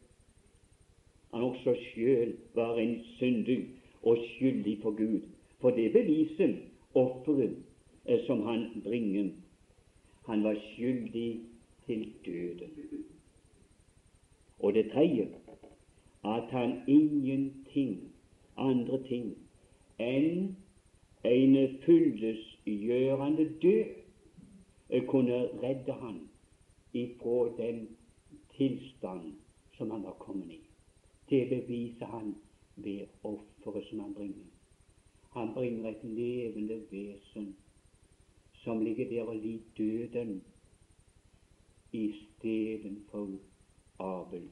Han 1.34 1.42
også 1.42 1.74
sjøl 1.74 2.36
var 2.54 2.76
en 2.78 3.00
syndig 3.18 3.68
og 4.02 4.18
skyldig 4.22 4.78
for 4.82 4.90
Gud. 4.90 5.20
For 5.60 5.70
det 5.70 5.92
beviser 5.92 6.54
offeret 6.94 7.56
som 8.26 8.42
han 8.46 8.82
bringer. 8.84 9.30
Han 10.26 10.44
var 10.44 10.54
skyldig 10.54 11.40
til 11.86 12.12
døden. 12.26 13.04
Og 14.58 14.74
det 14.74 14.90
tredje 14.92 15.28
at 16.24 16.50
han 16.50 16.82
ingenting 16.86 18.12
andre 18.56 19.02
ting 19.08 19.34
enn 19.98 20.54
en 21.24 21.78
fyldesgjørende 21.84 23.48
død 23.62 25.02
kunne 25.06 25.40
redde 25.62 25.92
han 25.92 26.20
ifra 26.92 27.50
den 27.58 27.88
tilstand 28.56 29.32
som 29.76 29.90
han 29.90 30.02
var 30.02 30.16
kommet 30.18 30.52
i. 30.52 30.63
Det 31.34 31.48
beviser 31.48 32.06
han 32.06 32.34
ved 32.76 33.06
offeret 33.22 33.84
som 33.86 34.00
han 34.00 34.14
bringer. 34.14 34.44
Han 35.30 35.54
bringer 35.54 35.88
et 35.88 36.04
levende 36.04 36.82
vesen 36.90 37.56
som 38.52 38.84
ligger 38.84 39.08
der 39.08 39.22
og 39.22 39.36
lider 39.36 39.62
døden 39.78 40.44
istedenfor 41.92 43.28
Abel. 43.98 44.46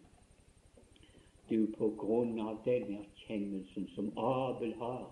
Du, 1.51 1.67
på 1.79 1.91
grunn 1.99 2.41
av 2.41 2.59
den 2.65 2.97
erkjennelsen 2.97 3.87
som 3.95 4.11
Abel 4.19 4.75
har, 4.83 5.07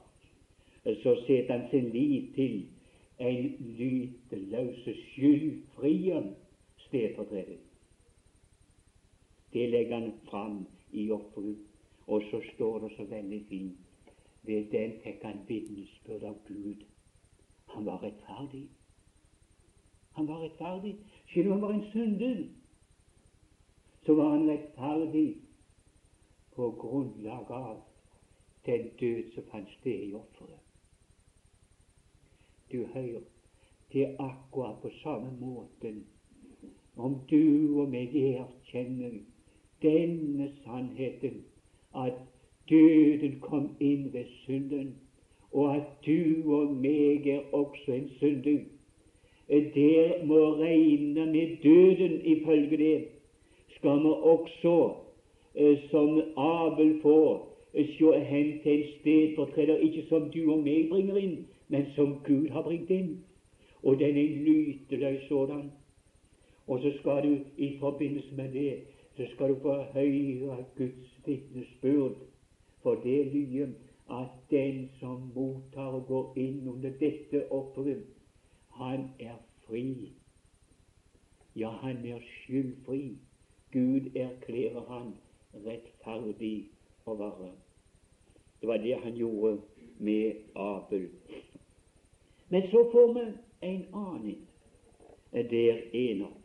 så 0.85 1.14
setter 1.26 1.54
han 1.59 1.70
sin 1.70 1.88
lit 1.94 2.35
til 2.35 2.66
en 3.18 3.54
lyteløse, 3.78 4.96
skyldfrie 5.12 6.35
stedfortreder. 6.88 7.62
Det 9.52 9.70
legger 9.70 9.98
han 10.00 10.12
fram 10.30 10.66
i 10.92 11.11
offeret. 11.11 11.59
Og 12.07 12.22
så 12.31 12.40
står 12.55 12.79
det 12.79 12.90
så 12.96 13.05
veldig 13.05 13.44
fint 13.48 13.79
ved 14.42 14.70
den 14.72 14.92
fikk 15.05 15.22
han 15.22 15.42
vitnesbyrd 15.48 16.24
av 16.24 16.38
Gud. 16.46 16.85
Han 17.74 17.87
var 17.87 18.03
rettferdig. 18.03 18.68
Han 20.16 20.29
var 20.29 20.40
rettferdig. 20.42 20.96
Selv 21.35 21.46
om 21.46 21.53
han 21.53 21.62
var 21.62 21.72
en 21.74 21.90
synder, 21.92 22.40
så 24.07 24.14
var 24.14 24.31
han 24.31 24.48
rettferdig 24.48 25.37
på 26.57 26.70
grunnlag 26.81 27.50
av 27.50 27.83
den 28.66 28.88
død 29.00 29.35
som 29.35 29.44
fant 29.53 29.70
sted 29.79 30.09
i 30.09 30.14
offeret. 30.14 30.59
Du 32.72 32.87
hører, 32.87 33.22
er 33.90 34.16
akkurat 34.18 34.83
på 34.83 34.90
samme 35.03 35.31
måten 35.40 36.07
om 36.96 37.16
du 37.31 37.81
og 37.81 37.88
meg 37.90 38.14
erkjenner 38.14 39.16
denne 39.83 40.51
sannheten, 40.64 41.45
at 41.95 42.12
døden 42.71 43.40
kom 43.40 43.77
inn 43.81 44.12
ved 44.12 44.25
synden, 44.45 44.95
og 45.53 45.77
at 45.77 45.88
du 46.07 46.53
og 46.55 46.75
meg 46.75 47.27
er 47.27 47.40
også 47.53 47.93
en 47.93 48.11
synder. 48.19 48.61
det 49.49 50.14
må 50.25 50.55
regne 50.55 51.27
med 51.27 51.57
døden 51.62 52.21
ifølge 52.25 52.77
det. 52.77 53.05
Skal 53.69 53.99
vi 53.99 54.12
også, 54.23 54.95
eh, 55.55 55.79
som 55.90 56.23
Abel 56.37 57.01
får, 57.03 57.51
se 57.73 58.21
hen 58.25 58.61
til 58.62 58.81
en 58.81 58.87
stedfortreder, 59.01 59.77
ikke 59.77 60.05
som 60.09 60.31
du 60.31 60.53
og 60.53 60.62
meg 60.62 60.88
bringer 60.90 61.16
inn, 61.16 61.47
men 61.69 61.87
som 61.95 62.16
Gud 62.27 62.49
har 62.51 62.62
bringt 62.62 62.90
inn. 62.90 63.25
Og 63.83 63.99
den 63.99 64.16
er 64.16 64.23
en 64.23 64.45
lyteløs 64.45 65.29
sådan. 65.29 65.71
Og 66.66 66.81
så 66.83 66.93
skal 66.99 67.23
du 67.29 67.37
i 67.59 67.77
forbindelse 67.81 68.35
med 68.37 68.53
det 68.53 68.75
så 69.16 69.27
skal 69.35 69.49
du 69.49 69.61
få 69.62 69.77
høre 69.94 70.64
Guds 70.77 71.20
vitnesbyrd. 71.27 72.16
For 72.83 72.94
det 72.94 73.27
lyder 73.33 73.68
at 74.11 74.29
den 74.51 74.90
som 75.01 75.31
mottar 75.35 75.92
og 75.92 76.07
går 76.07 76.33
inn 76.37 76.68
under 76.68 76.90
dette 77.01 77.44
offeret, 77.53 78.07
han 78.70 79.11
er 79.20 79.37
fri. 79.66 80.12
Ja, 81.57 81.68
han 81.68 82.07
er 82.07 82.20
skyldfri. 82.20 83.16
Gud 83.73 84.16
erklærer 84.16 84.87
han 84.88 85.12
rettferdig 85.66 86.70
å 87.07 87.14
være. 87.18 87.53
Det 88.61 88.68
var 88.68 88.83
det 88.83 88.96
han 89.03 89.14
gjorde 89.14 89.59
med 89.99 90.33
Abel. 90.55 91.09
Men 92.49 92.62
så 92.70 92.83
får 92.92 93.14
vi 93.14 93.27
en 93.68 93.85
annen 93.94 94.46
der 95.33 95.83
Enok. 95.92 96.39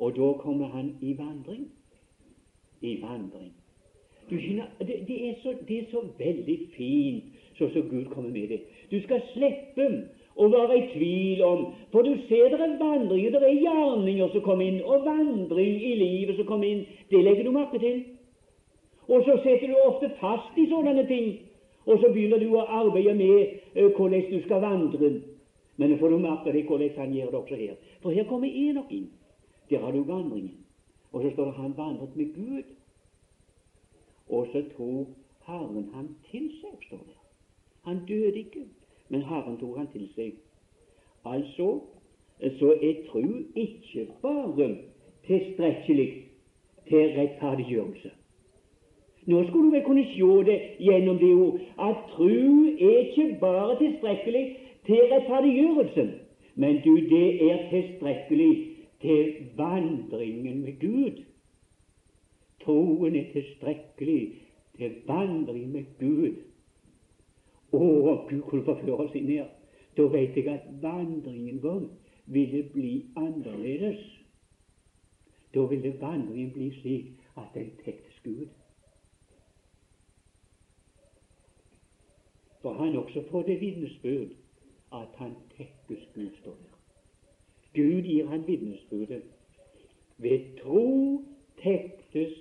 Og 0.00 0.16
da 0.16 0.32
kommer 0.42 0.68
han 0.72 0.94
i 1.00 1.16
vandring. 1.18 1.66
I 2.82 2.98
vandring. 3.02 3.52
Skjønner, 4.30 4.64
det, 4.78 4.96
det, 5.08 5.28
er 5.28 5.34
så, 5.42 5.54
det, 5.68 5.78
er 5.78 5.86
så, 5.90 6.04
veldig 6.18 6.56
fint 6.76 7.24
sånn 7.58 7.72
som 7.74 7.88
Gud 7.90 8.06
kommer 8.12 8.30
med 8.30 8.52
det. 8.52 8.60
Du 8.92 8.96
skal 9.02 9.24
slippe 9.32 9.88
å 10.40 10.46
være 10.52 10.78
i 10.78 10.84
tvil 10.92 11.42
om 11.44 11.64
For 11.90 12.06
du 12.06 12.14
ser 12.28 12.54
det 12.54 12.62
er 12.62 12.76
vandringer, 12.78 13.34
det 13.34 13.48
er 13.48 13.58
gjerninger 13.66 14.32
som 14.32 14.44
kommer 14.46 14.70
inn, 14.70 14.80
og 14.86 15.04
vandring 15.04 15.82
i 15.82 15.92
livet 15.98 16.38
som 16.38 16.48
kommer 16.48 16.70
inn. 16.70 16.86
Det 17.10 17.24
legger 17.26 17.44
du 17.44 17.52
merke 17.58 17.82
til. 17.82 18.00
Og 19.10 19.26
så 19.26 19.36
setter 19.42 19.66
du 19.66 19.76
ofte 19.82 20.12
fast 20.22 20.56
i 20.56 20.68
sånne 20.70 21.04
ting. 21.10 21.32
Og 21.90 21.98
så 21.98 22.12
begynner 22.14 22.38
du 22.38 22.52
å 22.54 22.64
arbeide 22.64 23.16
med 23.18 23.56
uh, 23.74 23.90
hvordan 23.96 24.28
du 24.30 24.38
skal 24.46 24.62
vandre. 24.62 25.14
Men 25.80 25.98
får 25.98 26.14
du 26.14 26.20
merke 26.22 26.54
det 26.54 26.68
hvordan 26.68 26.96
han 26.96 27.16
gjør 27.18 27.32
det 27.32 27.40
også 27.40 27.58
her. 27.58 27.80
For 28.04 28.14
her 28.14 28.28
kommer 28.30 28.48
Enok 28.48 28.92
inn. 28.94 29.08
Der 29.70 29.78
har 29.78 29.90
du 29.90 30.02
vandringen. 30.02 30.56
Og 31.12 31.22
så 31.22 31.30
står 31.32 31.44
det 31.44 31.54
han 31.54 31.76
vandret 31.76 32.16
med 32.16 32.34
Gud. 32.34 32.62
Og 34.28 34.46
så 34.52 34.64
tok 34.76 35.08
Herren 35.46 35.88
ham 35.94 36.08
til 36.30 36.50
seg, 36.60 36.76
står 36.86 37.02
det. 37.06 37.16
Han 37.84 38.06
døde 38.08 38.38
ikke, 38.38 38.64
men 39.08 39.22
Herren 39.22 39.58
tok 39.58 39.78
han 39.78 39.88
til 39.92 40.08
seg. 40.14 40.34
Altså 41.24 41.80
så 42.58 42.72
er 42.82 42.94
tru 43.08 43.22
ikke 43.54 44.06
bare 44.22 44.76
tilstrekkelig 45.26 46.24
til 46.88 47.12
rettferdiggjørelse. 47.16 48.10
Nå 49.26 49.42
skulle 49.48 49.72
vi 49.72 49.82
kunne 49.86 50.04
se 50.04 50.30
det 50.50 50.60
gjennom 50.78 51.18
det 51.18 51.34
ord 51.34 51.60
at 51.88 51.96
tru 52.10 52.64
er 52.80 52.98
ikke 52.98 53.36
bare 53.40 53.78
tilstrekkelig 53.78 54.56
til 54.86 55.00
rettferdiggjørelsen, 55.12 56.10
men 56.54 56.80
du, 56.84 56.96
det 56.96 57.50
er 57.52 57.70
tilstrekkelig 57.70 58.69
til 59.00 59.46
vandringen 59.56 60.60
med 60.64 60.80
Gud. 60.80 61.24
Troen 62.64 63.16
er 63.16 63.32
tilstrekkelig 63.32 64.22
til 64.76 64.96
vandring 65.06 65.72
med 65.72 65.84
Gud. 66.00 66.36
Å, 67.72 67.86
Gud 68.28 68.42
kunne 68.48 68.66
forføre 68.66 69.06
oss 69.06 69.16
inn 69.16 69.30
her. 69.30 69.48
Da 69.96 70.06
vet 70.12 70.36
jeg 70.36 70.48
at 70.52 70.66
vandringen 70.82 71.62
vår 71.62 71.86
ville 72.30 72.62
bli 72.74 72.94
annerledes. 73.16 74.02
Da 75.54 75.64
ville 75.70 75.94
vandringen 76.00 76.52
bli 76.54 76.70
slik 76.80 77.24
at 77.40 77.54
den 77.54 77.70
tektes 77.84 78.20
Gud. 78.24 78.48
For 82.60 82.76
han 82.76 82.96
også 82.96 83.24
får 83.30 83.42
det 83.48 83.60
vitnesbyrd 83.60 84.36
at 84.92 85.16
han 85.16 85.34
tekkes 85.56 86.04
Gud, 86.14 86.30
står 86.40 86.58
der. 86.60 86.69
Gud 87.74 88.02
gir 88.02 88.26
han 88.26 88.46
vitnesbyrdet. 88.46 89.22
Ved 90.18 90.40
tro 90.58 91.24
tektes 91.62 92.34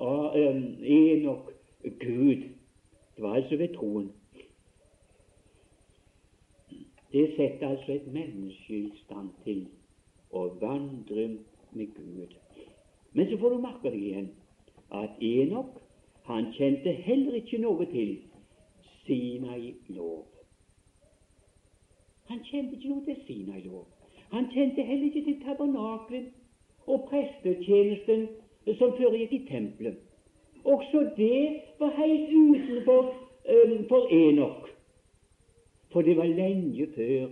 av 0.00 0.36
um, 0.36 0.62
Enok 0.84 1.50
Gud. 1.82 2.42
Det 3.16 3.22
var 3.22 3.34
altså 3.34 3.56
ved 3.56 3.74
troen. 3.74 4.12
Det 7.12 7.30
setter 7.36 7.68
altså 7.68 7.92
et 7.92 8.12
menneske 8.12 8.78
i 8.78 8.92
stand 9.04 9.30
til 9.44 9.64
å 10.30 10.46
vandre 10.60 11.26
med 11.72 11.94
Gud. 11.96 12.34
Men 13.12 13.30
så 13.30 13.38
får 13.38 13.50
du 13.54 13.62
merke 13.62 13.90
deg 13.90 14.02
igjen 14.02 14.28
at 14.94 15.18
Enok 15.20 15.80
han 16.30 16.52
kjente 16.54 16.92
heller 17.02 17.40
ikke 17.40 17.58
noe 17.58 17.86
til 17.90 18.12
Sinai-lov. 19.02 20.26
Han 22.30 22.44
kjente 22.46 22.78
ikke 22.78 22.92
noe 22.92 23.04
til 23.08 23.24
Sinai-lov. 23.26 23.88
Han 24.30 24.50
kjente 24.50 24.82
heller 24.82 25.04
ikke 25.04 25.24
til 25.24 25.40
tabernaklet 25.44 26.30
og 26.86 27.08
prestetjenesten 27.10 28.28
som 28.78 28.94
foregikk 28.98 29.32
i 29.32 29.46
tempelet. 29.48 29.98
Også 30.64 31.10
det 31.16 31.60
var 31.80 31.96
helt 31.96 32.30
utenfor 32.30 33.00
um, 33.54 33.88
for 33.88 34.06
Enok. 34.14 34.68
For 35.92 36.02
det 36.02 36.16
var 36.16 36.24
lenge 36.24 36.86
før 36.94 37.28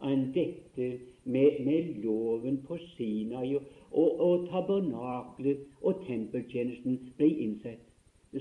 han 0.00 0.32
dette 0.34 0.98
med, 1.24 1.64
med 1.64 1.94
loven 2.02 2.62
på 2.66 2.78
Sinai 2.96 3.54
og, 3.54 3.62
og, 3.90 4.20
og 4.20 4.48
tabernaklet 4.50 5.62
og 5.82 6.02
tempeltjenesten 6.06 7.12
ble 7.16 7.28
innsett. 7.46 7.82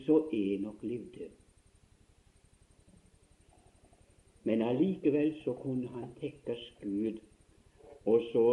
Så 0.05 0.25
Enok 0.33 0.81
levde. 0.83 1.29
Men 4.43 4.61
allikevel 4.61 5.33
så 5.43 5.53
kunne 5.53 5.87
han 5.87 6.09
tekkes 6.19 6.73
Gud 6.81 7.21
og 8.05 8.21
så 8.31 8.45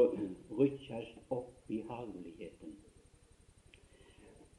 rykkes 0.59 1.09
opp 1.31 1.53
i 1.69 1.83
herligheten. 1.89 2.77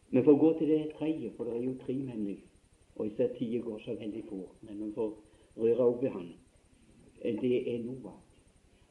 Vi 0.10 0.24
får 0.24 0.38
gå 0.38 0.58
til 0.58 0.68
det 0.68 0.92
tredje, 0.98 1.32
for 1.38 1.44
det 1.44 1.58
er 1.58 1.64
jo 1.64 1.78
tre 1.86 1.94
mennesker. 1.94 2.50
Og 2.96 3.06
jeg 3.06 3.14
ser 3.18 3.38
tida 3.38 3.62
går 3.66 3.80
så 3.80 3.96
veldig 3.98 4.24
fort, 4.30 4.58
men 4.62 4.86
vi 4.86 4.92
får 4.94 5.14
røre 5.58 5.86
opp 5.86 6.04
i 6.04 6.12
han. 6.14 6.28
Det 7.42 7.76
er 7.76 7.80
Noah. 7.84 8.20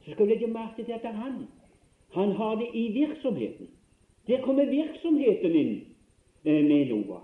Så 0.05 0.11
skal 0.11 0.25
vi 0.25 0.31
legge 0.31 0.47
merke 0.47 0.83
til 0.83 0.91
at 0.91 1.15
han 1.15 1.45
han 2.13 2.31
har 2.31 2.55
det 2.55 2.67
i 2.73 2.91
virksomheten. 2.91 3.67
Der 4.27 4.41
kommer 4.41 4.65
virksomheten 4.65 5.55
inn 5.55 5.81
eh, 6.45 6.65
med 6.65 6.85
Noah. 6.89 7.21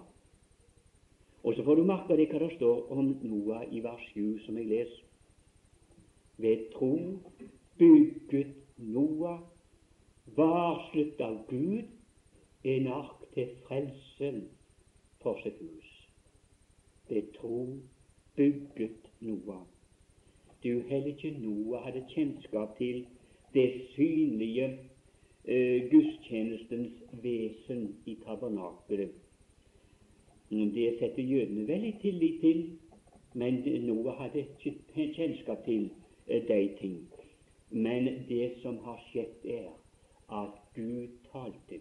Og 1.44 1.56
så 1.56 1.64
får 1.64 1.76
du 1.76 1.84
merke 1.84 2.18
det 2.18 2.30
hva 2.32 2.40
det 2.40 2.56
står 2.56 2.90
om 2.92 3.12
Noah 3.24 3.68
i 3.72 3.84
vers 3.84 4.02
7, 4.14 4.40
som 4.46 4.58
jeg 4.58 4.66
leser. 4.66 5.04
Ved 6.38 6.72
tro 6.74 6.96
bygget 7.78 8.56
Noah 8.80 9.40
varslet 10.36 11.22
av 11.22 11.46
Gud 11.48 11.84
en 12.64 12.88
ark 12.88 13.26
til 13.34 13.50
frelse 13.68 14.30
for 15.22 15.40
sitt 15.44 15.60
hus. 15.60 15.90
Ved 17.10 17.34
tro 17.36 17.66
bygget 18.36 19.12
Noah. 19.20 19.66
Du 20.64 20.82
heller 20.90 21.08
ikke 21.08 21.36
Noah 21.40 21.84
hadde 21.84 22.06
kjennskap 22.14 22.78
til 22.78 23.06
det 23.54 23.82
synlige 23.96 24.68
uh, 24.70 25.80
gudstjenestens 25.92 27.04
vesen 27.24 27.96
i 28.06 28.18
tabernakelet. 28.26 29.16
Det 30.50 30.96
setter 31.00 31.24
jødene 31.24 31.68
veldig 31.68 31.96
tillit 32.02 32.42
til, 32.42 32.70
men 33.34 33.64
Noah 33.88 34.22
hadde 34.24 34.46
ikke 34.66 35.14
kjennskap 35.16 35.66
til 35.66 35.90
uh, 36.28 36.48
de 36.48 36.70
ting. 36.82 37.08
Men 37.70 38.06
det 38.30 38.52
som 38.62 38.78
har 38.84 38.98
skjedd, 39.10 39.46
er 39.46 39.70
at 40.32 40.58
Gud 40.76 41.08
talte, 41.32 41.80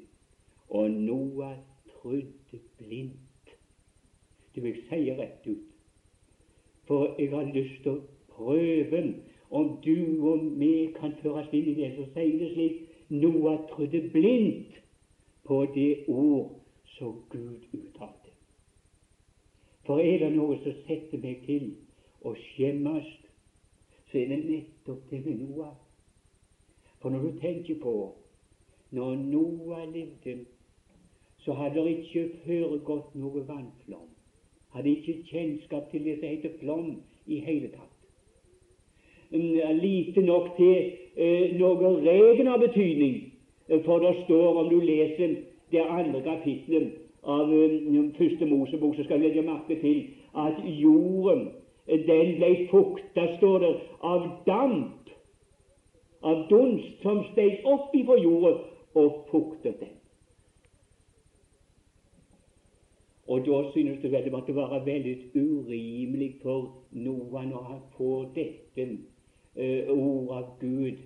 og 0.68 0.90
Noah 0.90 1.56
trodde 1.92 2.60
blindt. 2.78 3.56
Det 4.54 4.62
vil 4.62 4.82
si 4.88 5.10
rett 5.10 5.46
ut. 5.46 5.66
For 6.88 7.14
jeg 7.18 7.30
har 7.30 7.52
lyst 7.52 7.82
til 7.82 7.92
å 7.92 8.04
prøve 8.32 9.02
om 9.50 9.76
du 9.84 10.24
og 10.28 10.44
vi 10.60 10.90
kan 10.96 11.14
føres 11.22 11.52
inn 11.52 11.72
i 11.72 11.76
det. 11.76 11.92
som 11.96 12.12
sier 12.14 12.38
det 12.40 12.52
slik 12.52 12.80
Noah 13.08 13.64
trodde 13.70 14.02
blindt 14.12 14.80
på 15.44 15.64
det 15.74 16.04
ord 16.08 16.58
som 16.98 17.22
Gud 17.30 17.64
uttalte. 17.72 18.32
For 19.86 20.00
er 20.04 20.18
det 20.20 20.34
noe 20.36 20.58
som 20.60 20.74
setter 20.84 21.20
meg 21.22 21.44
til 21.46 21.70
å 22.28 22.34
skjemmes, 22.36 23.06
så 24.10 24.18
er 24.18 24.28
det 24.28 24.44
nettopp 24.44 25.10
det 25.10 25.24
med 25.26 25.42
Noah. 25.42 25.74
For 27.00 27.10
når 27.10 27.18
du 27.18 27.40
tenker 27.40 27.80
på 27.82 27.94
når 28.90 29.14
Noah 29.14 29.84
levde, 29.92 30.44
så 31.38 31.52
hadde 31.52 31.84
det 31.84 31.98
ikke 31.98 32.28
foregått 32.44 33.14
noe 33.14 33.44
vannflom. 33.48 34.08
Hadde 34.74 34.90
ikke 34.90 35.22
kjennskap 35.30 35.90
til 35.90 36.04
det 36.04 36.18
som 36.18 36.28
heter 36.28 36.56
flom 36.60 36.88
i 37.26 37.40
hele 37.44 37.70
tatt. 37.72 37.94
Lite 39.82 40.24
nok 40.24 40.56
til 40.56 40.76
eh, 41.16 41.54
noe 41.60 41.92
regn 42.04 42.48
av 42.48 42.60
betydning, 42.64 43.20
for 43.84 44.00
det 44.00 44.14
står, 44.24 44.56
om 44.56 44.68
du 44.72 44.80
leser 44.80 45.36
det 45.72 45.84
andre 45.84 46.22
kapitlet 46.24 46.96
av 47.28 47.50
um, 47.52 48.12
første 48.16 48.46
Mosebok, 48.48 48.96
så 48.96 49.04
skal 49.04 49.20
du 49.20 49.26
legge 49.26 49.44
merke 49.44 49.76
til 49.80 50.06
at 50.36 50.62
jorden 50.64 51.48
den 51.88 52.34
ble 52.36 52.50
fukta, 52.70 53.26
står 53.36 53.58
det, 53.58 53.74
av 54.00 54.26
damp, 54.46 55.12
av 56.20 56.48
dunst 56.50 57.02
som 57.02 57.22
steg 57.32 57.64
opp 57.68 57.94
ifra 57.96 58.18
jorda 58.20 58.56
og 58.98 59.22
fuktet 59.30 59.80
den. 59.80 59.94
Og 63.28 63.44
da 63.44 63.58
synes 63.72 64.00
det 64.02 64.12
vel 64.12 64.24
det 64.24 64.32
måtte 64.32 64.56
være 64.56 64.84
veldig 64.86 65.14
urimelig 65.34 66.30
for 66.42 66.70
noen 66.96 67.52
å 67.52 67.60
ha 67.66 67.76
på 67.96 68.08
dette 68.34 68.86
uh, 68.88 69.90
ord 69.92 70.32
av 70.38 70.46
Gud 70.62 71.04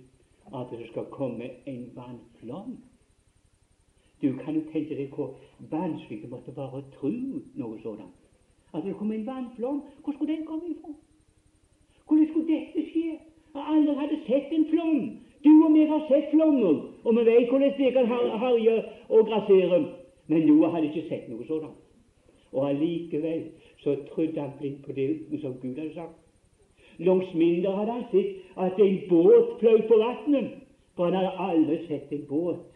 at 0.55 0.71
det 0.71 0.87
skal 0.91 1.11
komme 1.11 1.49
en 1.67 1.83
vannflom. 1.95 2.77
Du 4.21 4.29
kan 4.39 4.55
jo 4.55 4.63
tenke 4.71 4.95
deg 4.95 5.11
hvor 5.11 5.35
vanskelig 5.71 6.21
det 6.23 6.31
måtte 6.31 6.55
være 6.55 6.79
å 6.79 6.89
tro 6.95 7.11
noe 7.59 7.79
sånt. 7.83 8.22
At 8.73 8.83
det 8.83 8.95
kom 8.97 9.11
en 9.11 9.27
vannflom. 9.27 9.81
Hvor 10.03 10.13
skulle 10.13 10.33
den 10.35 10.45
komme 10.45 10.63
ifra? 10.69 10.93
Hvordan 12.07 12.27
skulle 12.29 12.47
dette 12.53 12.89
skje? 12.91 13.19
Alle 13.55 13.93
hadde 13.99 14.17
sett 14.27 14.51
en 14.51 14.65
flom. 14.71 14.99
Du 15.43 15.51
og 15.65 15.71
meg 15.71 15.89
har 15.91 16.05
sett 16.07 16.29
flommer, 16.31 16.77
og 17.03 17.15
vi 17.17 17.23
vet 17.27 17.49
hvordan 17.51 17.73
det 17.77 17.93
kan 17.93 18.07
herje 18.43 18.75
og 19.09 19.25
grassere. 19.27 19.79
Men 20.27 20.45
Noah 20.47 20.71
hadde 20.71 20.87
ikke 20.87 21.09
sett 21.09 21.27
noe 21.29 21.45
sånt. 21.47 21.73
Og 22.53 22.69
allikevel 22.69 23.49
så 23.83 23.97
trodde 24.13 24.39
han 24.39 24.53
blindt 24.59 24.85
på 24.85 24.95
det 24.95 25.41
som 25.41 25.57
Gud 25.61 25.75
hadde 25.75 25.93
sagt. 25.93 26.15
Langs 26.99 27.33
mindre 27.33 27.75
hadde 27.75 27.97
han 27.97 28.05
sett 28.11 28.57
at 28.57 28.79
en 28.79 28.99
båt 29.09 29.59
fløy 29.59 29.83
på 29.89 29.99
vannet, 29.99 30.51
for 30.95 31.09
han 31.09 31.17
hadde 31.19 31.47
aldri 31.49 31.79
sett 31.87 32.13
en 32.13 32.25
båt. 32.29 32.69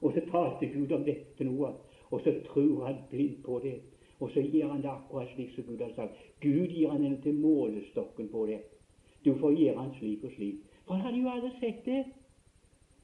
Og 0.00 0.14
så 0.16 0.24
talte 0.30 0.72
Gud 0.72 0.92
om 0.96 1.04
dette 1.04 1.36
til 1.36 1.50
Noah, 1.50 1.74
og 2.10 2.22
så 2.24 2.32
tror 2.46 2.86
han 2.86 3.02
blindt 3.10 3.42
på 3.44 3.60
det. 3.62 3.80
Og 4.20 4.30
så 4.30 4.40
gir 4.40 4.68
han 4.68 4.82
det 4.82 4.90
akkurat 4.90 5.28
slik 5.34 5.54
som 5.54 5.64
Gud 5.64 5.80
har 5.80 5.92
sagt. 5.96 6.16
Gud 6.40 6.68
gir 6.68 6.90
han 6.90 7.02
henne 7.02 7.20
til 7.22 7.34
målestokken 7.34 8.28
på 8.28 8.46
det. 8.46 8.60
Du 9.24 9.34
får 9.38 9.56
gjøre 9.56 9.78
han 9.78 9.94
slik 9.98 10.24
og 10.24 10.30
slik. 10.36 10.60
For 10.86 10.94
han 10.94 11.04
hadde 11.04 11.22
jo 11.22 11.30
aldri 11.30 11.50
sett 11.60 11.84
det. 11.84 12.04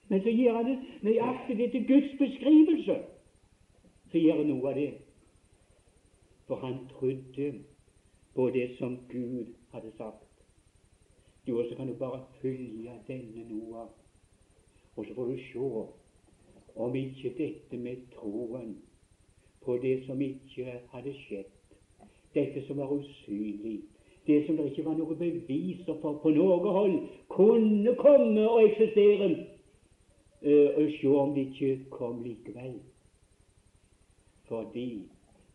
Men 0.09 0.23
så 0.23 0.31
gir 0.31 0.53
han 0.53 0.69
det 0.69 0.77
nøyaktig 1.03 1.61
etter 1.64 1.87
Guds 1.89 2.12
beskrivelse. 2.19 2.99
Så 4.12 4.19
gjør 4.19 4.43
han 4.43 4.51
noe 4.53 4.71
av 4.71 4.79
det. 4.79 4.91
For 6.47 6.62
han 6.62 6.79
trodde 6.93 7.53
på 8.35 8.51
det 8.51 8.69
som 8.79 8.99
Gud 9.09 9.55
hadde 9.73 9.93
sagt. 9.97 10.27
Du 11.47 11.59
også 11.59 11.75
kan 11.77 11.87
du 11.87 11.95
bare 11.95 12.25
følge 12.43 12.93
denne 13.07 13.49
Noah, 13.49 13.89
og 14.97 15.07
så 15.07 15.14
får 15.14 15.25
du 15.25 15.39
se 15.53 15.59
om 16.77 16.95
ikke 16.95 17.35
dette 17.39 17.79
med 17.79 17.97
troen 18.14 18.77
på 19.67 19.77
det 19.83 19.97
som 20.07 20.21
ikke 20.23 20.79
hadde 20.93 21.12
skjedd, 21.25 21.53
dette 22.35 22.62
som 22.67 22.79
var 22.79 22.93
usynlig, 22.95 23.81
det 24.27 24.47
som 24.47 24.57
det 24.57 24.71
ikke 24.71 24.85
var 24.87 24.97
noe 24.99 25.17
beviser 25.19 25.99
for 26.03 26.19
på 26.23 26.33
noe 26.35 26.73
hold, 26.79 26.97
kunne 27.31 27.95
komme 27.99 28.47
og 28.47 28.62
eksistere, 28.67 29.31
uh, 30.47 30.71
og 30.79 30.91
se 31.01 31.12
om 31.12 31.35
det 31.35 31.49
ikke 31.51 31.91
kom 31.91 32.23
likevel. 32.25 32.79
Fordi 34.49 34.91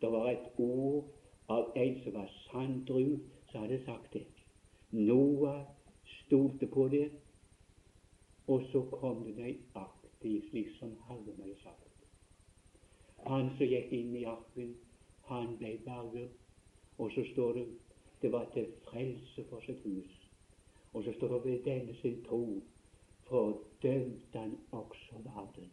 det 0.02 0.12
var 0.12 0.32
et 0.32 0.48
ord 0.60 1.06
av 1.52 1.72
en 1.76 2.00
som 2.04 2.16
var 2.16 2.32
sandru, 2.48 3.20
som 3.52 3.64
hadde 3.64 3.80
sagt 3.86 4.14
det. 4.14 4.26
Noah 4.92 5.62
stolte 6.18 6.68
på 6.68 6.88
det, 6.92 7.10
og 8.48 8.64
så 8.72 8.84
kom 8.92 9.24
det 9.28 9.38
nøyaktig 9.38 10.42
slik 10.50 10.76
som 10.80 10.96
Herren 11.08 11.40
hadde 11.40 11.56
sagt. 11.64 11.91
Han 13.26 13.50
som 13.58 13.68
gikk 13.68 13.92
inn 13.94 14.16
i 14.18 14.26
arken, 14.26 14.76
han 15.30 15.56
ble 15.60 15.78
berget. 15.86 16.38
Og 16.98 17.12
så 17.16 17.24
står 17.34 17.54
det 17.60 17.66
det 18.22 18.30
var 18.32 18.46
til 18.54 18.68
frelse 18.86 19.44
for 19.50 19.64
sitt 19.66 19.82
hus. 19.84 20.12
Og 20.94 21.04
så 21.04 21.14
står 21.18 21.28
det 21.34 21.44
ved 21.46 21.64
denne 21.66 21.96
sin 22.02 22.20
tro 22.28 22.62
fordømte 23.32 24.38
han 24.38 24.58
også 24.72 25.16
verden. 25.24 25.70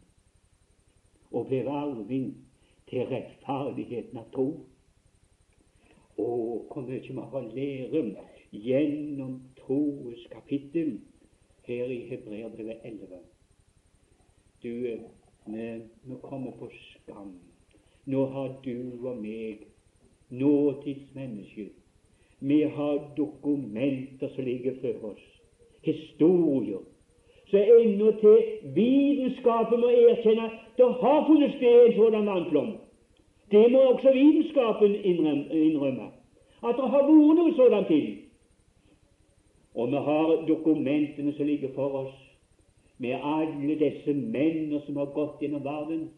Og 1.31 1.47
ble 1.47 1.59
arving 1.69 2.29
til 2.89 3.05
rettferdigheten 3.11 4.17
av 4.17 4.29
tro. 4.33 4.47
Å, 6.19 6.27
hvor 6.71 6.87
mye 6.87 7.03
vi 7.03 7.25
har 7.33 7.49
lære 7.53 8.25
gjennom 8.51 9.35
troens 9.59 10.23
kapittel 10.31 10.95
her 11.67 11.91
i 11.93 11.99
Hebreerbrevet 12.09 12.81
11. 12.83 13.19
Du, 14.63 14.71
vi, 15.53 15.81
vi 16.03 16.15
kommer 16.21 16.51
på 16.59 16.69
skam. 16.73 17.33
Nå 18.05 18.25
har 18.25 18.55
du 18.63 19.05
og 19.05 19.17
meg, 19.21 19.65
nåtidsmennesker, 20.29 21.73
vi 22.39 22.61
har 22.75 23.01
dokumenter 23.17 24.31
som 24.35 24.45
ligger 24.45 24.77
før 24.81 25.11
oss, 25.11 25.25
historier, 25.83 26.85
så 27.49 27.57
ennå 27.57 28.11
til 28.21 28.43
vitenskapen 28.75 29.81
må 29.81 29.89
erkjenne 29.89 30.45
at 30.45 30.57
det 30.77 30.87
har 31.01 31.25
funnet 31.27 31.55
sted 31.57 31.85
en 31.85 31.95
sådan 31.97 32.25
vannflom. 32.25 32.71
Det 33.51 33.71
må 33.71 33.79
også 33.79 34.11
vitenskapen 34.13 34.95
innrømme. 34.95 36.11
At 36.63 36.75
det 36.77 36.89
har 36.93 37.07
vært 37.07 37.37
noe 37.39 37.53
sådant 37.57 37.87
til. 37.87 38.09
Og 39.75 39.87
vi 39.89 40.01
har 40.09 40.33
dokumentene 40.47 41.33
som 41.33 41.45
ligger 41.45 41.73
for 41.73 42.03
oss 42.03 42.28
med 42.99 43.15
alle 43.23 43.75
disse 43.79 44.13
mennene 44.13 44.81
som 44.85 44.97
har 44.99 45.11
gått 45.15 45.41
gjennom 45.41 45.63
verden. 45.63 46.09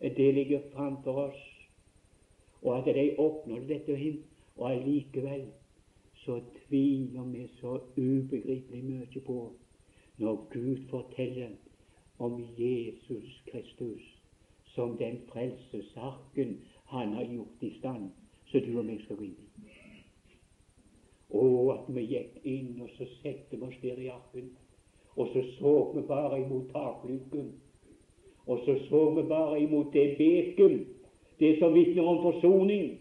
Det 0.00 0.30
ligger 0.36 0.66
framfor 0.74 1.20
oss. 1.28 1.42
Og 2.62 2.78
at 2.78 2.94
de 2.96 3.04
oppnådde 3.18 3.68
dette 3.68 3.96
hin, 3.96 4.18
og 4.56 4.70
allikevel 4.70 5.46
så 6.24 6.40
tviler 6.66 7.24
vi 7.32 7.46
så 7.60 7.78
ubegripelig 7.96 8.82
mye 8.84 9.22
på 9.26 9.38
når 10.16 10.44
Gud 10.52 10.84
forteller 10.90 11.56
om 12.18 12.38
Jesus 12.58 13.42
Kristus 13.50 14.04
som 14.74 14.96
den 14.98 15.18
frelsesarken 15.32 16.60
han 16.86 17.12
har 17.12 17.24
gjort 17.24 17.62
i 17.62 17.78
stand, 17.78 18.10
så 18.46 18.60
du 18.60 18.78
og 18.78 18.84
meg 18.84 19.00
skal 19.04 19.16
gå 19.16 19.28
inn 19.28 19.64
i. 19.64 19.72
Og 21.34 21.72
at 21.74 21.88
vi 21.94 22.04
gikk 22.10 22.40
inn, 22.46 22.74
og 22.82 22.90
så 22.98 23.06
setter 23.22 23.62
oss 23.66 23.76
der 23.82 24.00
i 24.02 24.10
arken 24.12 24.52
og 25.16 25.28
så 25.32 25.42
så 25.58 25.92
vi 25.94 26.02
bare 26.08 26.40
imot 26.40 26.72
takluken. 26.72 27.52
Og 28.46 28.58
så 28.64 28.78
så 28.88 29.10
vi 29.10 29.22
bare 29.28 29.60
imot 29.60 29.92
det 29.92 30.16
beken, 30.18 30.86
det 31.38 31.58
som 31.58 31.74
vitner 31.74 32.02
om 32.02 32.22
forsoning, 32.22 32.98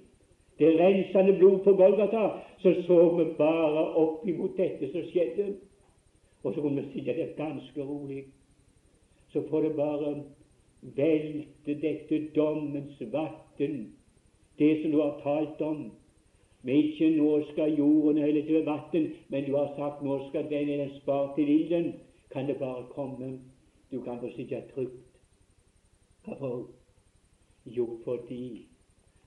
det 0.59 0.79
rensende 0.79 1.37
blod 1.37 1.59
på 1.59 1.73
Golgata. 1.73 2.29
Så 2.57 2.73
så 2.87 3.17
vi 3.17 3.25
bare 3.37 3.95
opp 3.95 4.27
imot 4.27 4.57
dette 4.57 4.91
som 4.91 5.01
skjedde. 5.11 5.55
Og 6.43 6.53
så 6.53 6.61
kunne 6.61 6.81
vi 6.81 6.93
sitte 6.93 7.15
der 7.17 7.35
ganske 7.37 7.83
rolig. 7.83 8.23
Så 9.33 9.41
får 9.49 9.61
det 9.61 9.75
bare 9.75 10.23
velte 10.81 11.75
dette 11.81 12.27
dommens 12.35 13.01
vann, 13.11 13.93
det 14.59 14.81
som 14.81 14.91
du 14.91 15.01
har 15.01 15.19
talt 15.23 15.61
om. 15.61 15.91
Men 16.63 16.75
ikke 16.75 17.09
nå 17.17 17.29
skal 17.51 17.75
jorden 17.75 18.17
helle 18.23 18.45
til 18.47 18.65
vann, 18.65 19.07
men 19.29 19.45
du 19.45 19.55
har 19.55 19.73
sagt 19.77 20.03
nå 20.03 20.19
skal 20.29 20.49
den 20.49 20.89
spart 21.01 21.35
til 21.35 21.49
ilden 21.49 21.93
kan 22.33 22.47
det 22.47 22.57
bare 22.57 22.85
komme. 22.89 23.39
Du 23.91 24.01
kan 24.01 24.19
få 24.19 24.29
sitte 24.35 24.63
trygt. 24.75 25.19
Hvorfor? 26.23 26.69
Jo, 27.65 27.99
fordi 28.03 28.67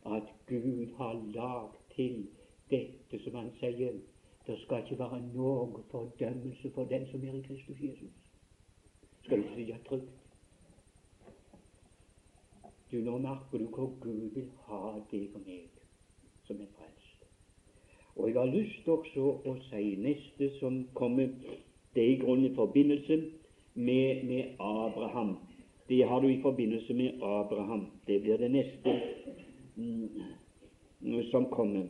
at 0.06 0.22
Gud 0.46 0.96
har 0.96 1.12
lagd 1.34 1.76
til 1.94 2.28
dette 2.70 3.24
som 3.24 3.34
han 3.34 3.50
sier. 3.60 3.92
Det 4.46 4.58
skal 4.58 4.82
ikke 4.82 4.98
være 4.98 5.22
noen 5.34 5.82
fordømmelse 5.90 6.70
for 6.74 6.84
den 6.84 7.06
som 7.10 7.24
er 7.24 7.34
i 7.34 7.42
Kristus 7.46 7.80
Jesus. 7.80 8.12
skal 9.24 9.42
du 9.42 9.48
sitte 9.54 9.78
trygt. 9.88 10.12
Du, 12.92 12.96
Nå 12.96 13.18
merker 13.18 13.58
du 13.58 13.66
hvor 13.66 13.92
Gud 14.00 14.30
vil 14.34 14.50
ha 14.66 15.00
deg 15.10 15.34
og 15.34 15.40
meg 15.46 15.82
som 16.46 16.60
er 16.60 16.70
frelst. 16.76 16.95
Og 18.16 18.28
jeg 18.28 18.38
har 18.38 18.52
lyst 18.52 18.88
også 18.88 19.26
å 19.44 19.56
si 19.68 19.96
neste 20.00 20.48
som 20.60 20.86
kommer, 20.96 21.28
det 21.94 22.02
er 22.02 22.14
i 22.14 22.20
grunnen 22.20 22.48
i 22.50 22.54
forbindelse 22.56 23.18
med, 23.74 24.24
med 24.24 24.56
Abraham. 24.60 25.36
Det 25.88 26.00
har 26.08 26.20
du 26.20 26.28
i 26.28 26.40
forbindelse 26.42 26.94
med 26.94 27.22
Abraham. 27.22 27.86
Det 28.06 28.20
blir 28.22 28.40
det 28.40 28.50
neste 28.50 28.96
mm, 29.76 31.20
som 31.30 31.46
kommer. 31.52 31.86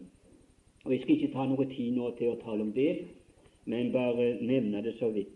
Og 0.84 0.92
Jeg 0.92 1.02
skal 1.02 1.16
ikke 1.16 1.32
ta 1.32 1.46
noe 1.46 1.66
tid 1.70 1.94
nå 1.96 2.10
til 2.18 2.34
å 2.34 2.40
tale 2.42 2.66
om 2.66 2.74
det, 2.74 2.90
men 3.64 3.92
bare 3.94 4.36
nevne 4.42 4.82
det 4.82 4.98
så 4.98 5.10
vidt. 5.14 5.32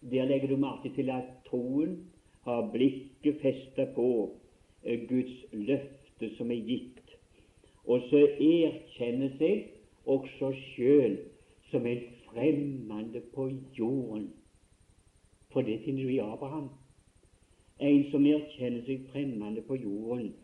Der 0.00 0.28
legger 0.28 0.52
du 0.52 0.60
merke 0.60 0.92
til 0.96 1.10
at 1.10 1.28
troen 1.48 1.98
har 2.44 2.68
blikket 2.72 3.40
festet 3.40 3.96
på 3.96 4.08
Eh, 4.84 5.08
Guds 5.08 5.44
løfte 5.52 6.28
som 6.36 6.50
er 6.50 6.60
gitt. 6.68 7.00
Og 7.84 8.02
så 8.10 8.20
erkjenner 8.40 9.32
seg 9.38 9.73
også 10.06 10.52
sjøl 10.52 11.18
som 11.70 11.86
en 11.86 12.02
fremmede 12.26 13.20
på 13.34 13.50
jorden. 13.78 14.32
For 15.52 15.62
det 15.62 15.80
finner 15.84 16.02
du 16.02 16.08
i 16.08 16.18
Abraham. 16.18 16.68
En 17.80 18.10
som 18.10 18.26
erkjenner 18.26 18.84
seg 18.86 19.06
fremmede 19.12 19.62
på 19.66 19.78
jorden. 19.78 20.34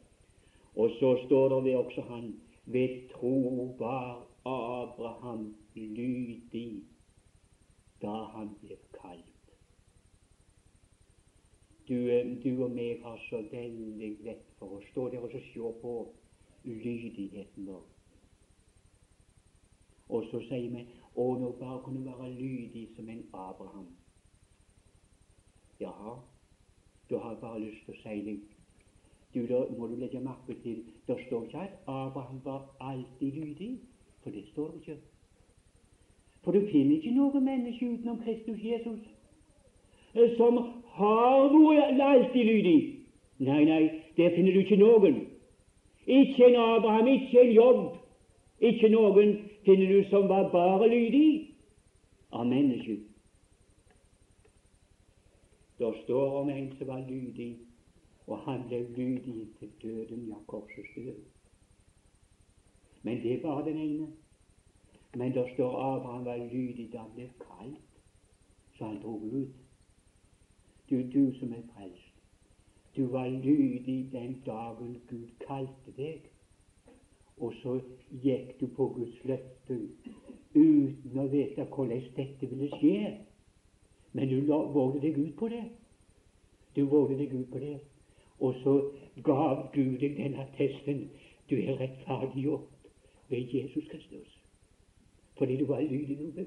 Og 0.75 0.91
så 0.99 1.17
står 1.27 1.49
det 1.55 1.65
ved 1.65 1.77
også 1.77 2.07
han 2.09 2.33
ved 2.67 3.09
tro 3.11 3.75
var 3.79 4.27
Abraham 4.45 5.55
lydig 5.75 6.83
da 8.03 8.15
han 8.35 8.55
ble 8.63 8.77
kalt. 8.95 9.27
Du, 11.89 11.95
eh, 11.95 12.27
du, 12.45 12.63
og 12.65 12.71
meg 12.71 13.03
har 13.03 13.19
så 13.29 13.43
veldig 13.51 14.11
lett 14.25 14.47
for 14.59 14.79
å 14.79 14.85
stå 14.93 15.09
der 15.11 15.27
og 15.27 15.33
se 15.35 15.73
på 15.83 15.95
lydigheten 16.65 17.67
vår. 17.67 17.83
Og 20.11 20.25
så 20.31 20.41
sier 20.49 20.71
vi 20.75 20.85
å, 21.15 21.27
nå 21.39 21.53
bare 21.61 21.83
kunne 21.85 22.05
være 22.07 22.31
lydig 22.35 22.89
som 22.97 23.09
en 23.09 23.23
Abraham. 23.33 23.87
Jaha, 25.81 26.17
da 27.11 27.19
har 27.19 27.37
jeg 27.37 27.41
bare 27.41 27.61
lyst 27.63 27.87
til 27.87 27.95
å 27.95 28.03
si 28.03 28.17
deg 28.27 28.41
du, 29.31 29.47
Da 29.47 29.61
må 29.79 29.87
du 29.87 29.95
legge 29.95 30.21
merke 30.21 30.57
til 30.65 30.83
Det 31.07 31.17
står 31.29 31.45
ikke 31.47 31.63
at 31.63 31.77
Abraham 31.87 32.41
var 32.45 32.67
alltid 32.81 33.33
lydig, 33.39 33.71
for 34.23 34.35
det 34.35 34.43
står 34.51 34.75
det 34.75 34.81
ikke. 34.81 34.99
For 36.45 36.53
du 36.57 36.67
finner 36.73 36.97
ikke 36.97 37.15
noe 37.15 37.41
menneske 37.41 37.93
utenom 37.95 38.19
Kristus 38.25 38.59
Jesus 38.65 39.07
Eh, 40.15 40.37
som 40.37 40.57
har 40.85 41.53
vært 41.55 42.01
alltid 42.03 42.45
lydig. 42.45 42.79
Nei, 43.39 43.65
nei, 43.65 43.83
der 44.17 44.35
finner 44.35 44.53
du 44.53 44.65
ikke 44.65 44.79
noen. 44.81 45.21
Ikke 46.07 46.49
en 46.49 46.57
Abraham, 46.59 47.07
ikke 47.07 47.45
en 47.45 47.53
jobb. 47.55 47.85
Ikke 48.61 48.91
noen 48.91 49.37
finner 49.71 49.87
du 49.87 50.09
som 50.11 50.29
var 50.29 50.51
bare 50.51 50.89
lydig 50.89 51.55
av 52.31 52.47
mennesket. 52.47 53.07
Der 55.79 55.93
står 56.05 56.41
om 56.41 56.49
en 56.49 56.77
som 56.79 56.87
var 56.87 57.05
lydig, 57.09 57.59
og 58.27 58.39
han 58.39 58.65
ble 58.69 58.81
lydig 58.97 59.47
til 59.59 59.71
døden, 59.83 60.27
ja, 60.29 60.35
korsets 60.47 60.95
død. 60.97 61.23
Men 63.03 63.23
det 63.23 63.43
var 63.43 63.65
den 63.65 63.79
ene. 63.79 64.09
Men 65.15 65.35
der 65.35 65.55
står 65.55 65.79
Abraham 65.83 66.25
var 66.25 66.37
lydig 66.37 66.93
da 66.93 66.99
han 66.99 67.15
ble 67.15 67.31
kalt, 67.41 68.03
så 68.79 68.85
han 68.85 69.01
dro 69.03 69.17
ut. 69.25 69.55
Du, 70.91 70.97
du 71.15 71.39
som 71.39 71.53
er 71.53 71.63
frelst, 71.75 72.15
du 72.97 73.07
var 73.07 73.29
lydig 73.29 74.13
den 74.13 74.43
dagen 74.47 75.01
Gud 75.09 75.29
kalte 75.47 75.95
deg, 75.97 76.30
og 77.41 77.55
så 77.63 77.81
gikk 78.23 78.61
du 78.61 78.67
på 78.77 78.89
Guds 78.97 79.25
løfte 79.25 79.77
uten 80.55 81.19
å 81.19 81.27
vite 81.33 81.65
hvordan 81.65 82.03
dette 82.17 82.49
ville 82.51 82.69
skje. 82.77 83.15
Men 84.13 84.29
du 84.29 84.51
vågde 84.51 85.01
deg 85.05 85.19
ut 85.19 85.37
på 85.39 85.49
det. 85.49 85.65
Du 86.77 86.85
vågde 86.91 87.19
deg 87.19 87.33
ut 87.35 87.49
på 87.53 87.63
det. 87.63 87.79
Og 88.41 88.55
så 88.65 88.75
gav 89.25 89.71
Gud 89.75 89.99
deg 90.01 90.17
den 90.19 90.37
attesten 90.41 91.09
du 91.51 91.57
er 91.57 91.81
rettferdiggjort 91.81 92.69
ved 93.31 93.55
Jesus 93.55 93.89
Kristus. 93.91 94.39
Fordi 95.39 95.57
du 95.57 95.67
var 95.67 95.81
lydig 95.81 96.19
når 96.21 96.31
du. 96.37 96.45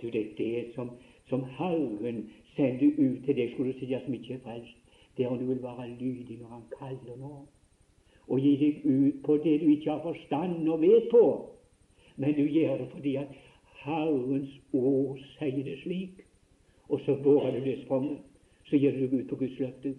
Du, 0.00 0.10
det 0.10 0.20
er 0.20 0.34
det 0.38 0.74
som, 0.74 0.90
som 1.28 1.44
Herren 1.58 2.30
sender 2.56 2.92
ut 2.98 3.24
til 3.24 3.36
deg, 3.36 3.52
skulle 3.52 3.72
du 3.72 3.78
si, 3.78 3.88
som 4.04 4.14
ikke 4.14 4.34
er 4.34 4.42
frelst, 4.44 4.76
der 5.16 5.36
du 5.36 5.44
vil 5.48 5.62
være 5.62 5.88
lydig 5.88 6.38
når 6.40 6.48
Han 6.48 6.62
kaller 6.78 7.16
nå, 7.16 7.46
og 8.28 8.40
gi 8.40 8.54
deg 8.60 8.86
ut 8.86 9.20
på 9.24 9.36
det 9.44 9.60
du 9.60 9.68
ikke 9.70 9.90
har 9.90 10.02
forstand 10.02 10.68
og 10.68 10.80
vet 10.82 11.08
på, 11.10 11.24
men 12.16 12.34
du 12.34 12.42
gjør 12.42 12.78
det 12.78 12.88
fordi 12.94 13.16
at 13.20 13.34
Herrens 13.84 14.50
ord 14.72 15.18
sier 15.36 15.62
det 15.64 15.78
slik, 15.82 16.24
og 16.88 17.00
så 17.04 17.14
våger 17.22 17.58
du 17.58 17.64
det 17.64 17.78
spranget, 17.84 18.18
så 18.66 18.76
gir 18.76 18.92
du 18.96 19.04
deg 19.04 19.14
ut 19.20 19.28
på 19.30 19.38
Guds 19.42 19.58
løfte. 19.58 19.94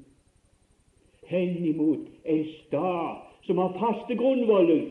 Henimot 1.27 2.07
en 2.25 2.45
stad 2.59 3.23
som 3.47 3.57
har 3.57 3.75
faste 3.79 4.15
grunnvoller, 4.15 4.85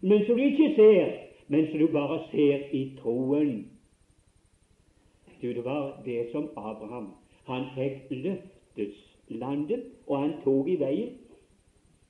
men 0.00 0.26
som 0.26 0.36
du 0.36 0.44
ikke 0.44 0.74
ser, 0.76 1.12
men 1.48 1.68
som 1.70 1.78
du 1.78 1.86
bare 1.92 2.20
ser 2.30 2.68
i 2.72 2.82
troen. 3.00 3.68
Du, 5.42 5.48
det 5.52 5.64
var 5.64 6.02
det 6.04 6.28
som 6.32 6.50
Abraham 6.56 7.08
Han 7.44 7.64
fikk 7.74 8.10
løfteslandet, 8.10 9.82
og 10.06 10.18
han 10.20 10.34
tok 10.44 10.68
i 10.68 10.76
veien. 10.78 11.16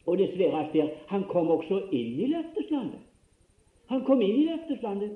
Og 0.07 0.19
det 0.19 0.31
svære 0.35 0.89
han 1.09 1.25
kom 1.31 1.51
også 1.51 1.83
inn 1.93 2.19
i 2.21 2.27
løfteslandet. 2.27 3.01
Han 3.87 4.05
kom 4.05 4.23
inn 4.23 4.41
i 4.41 4.49
løfteslandet. 4.49 5.13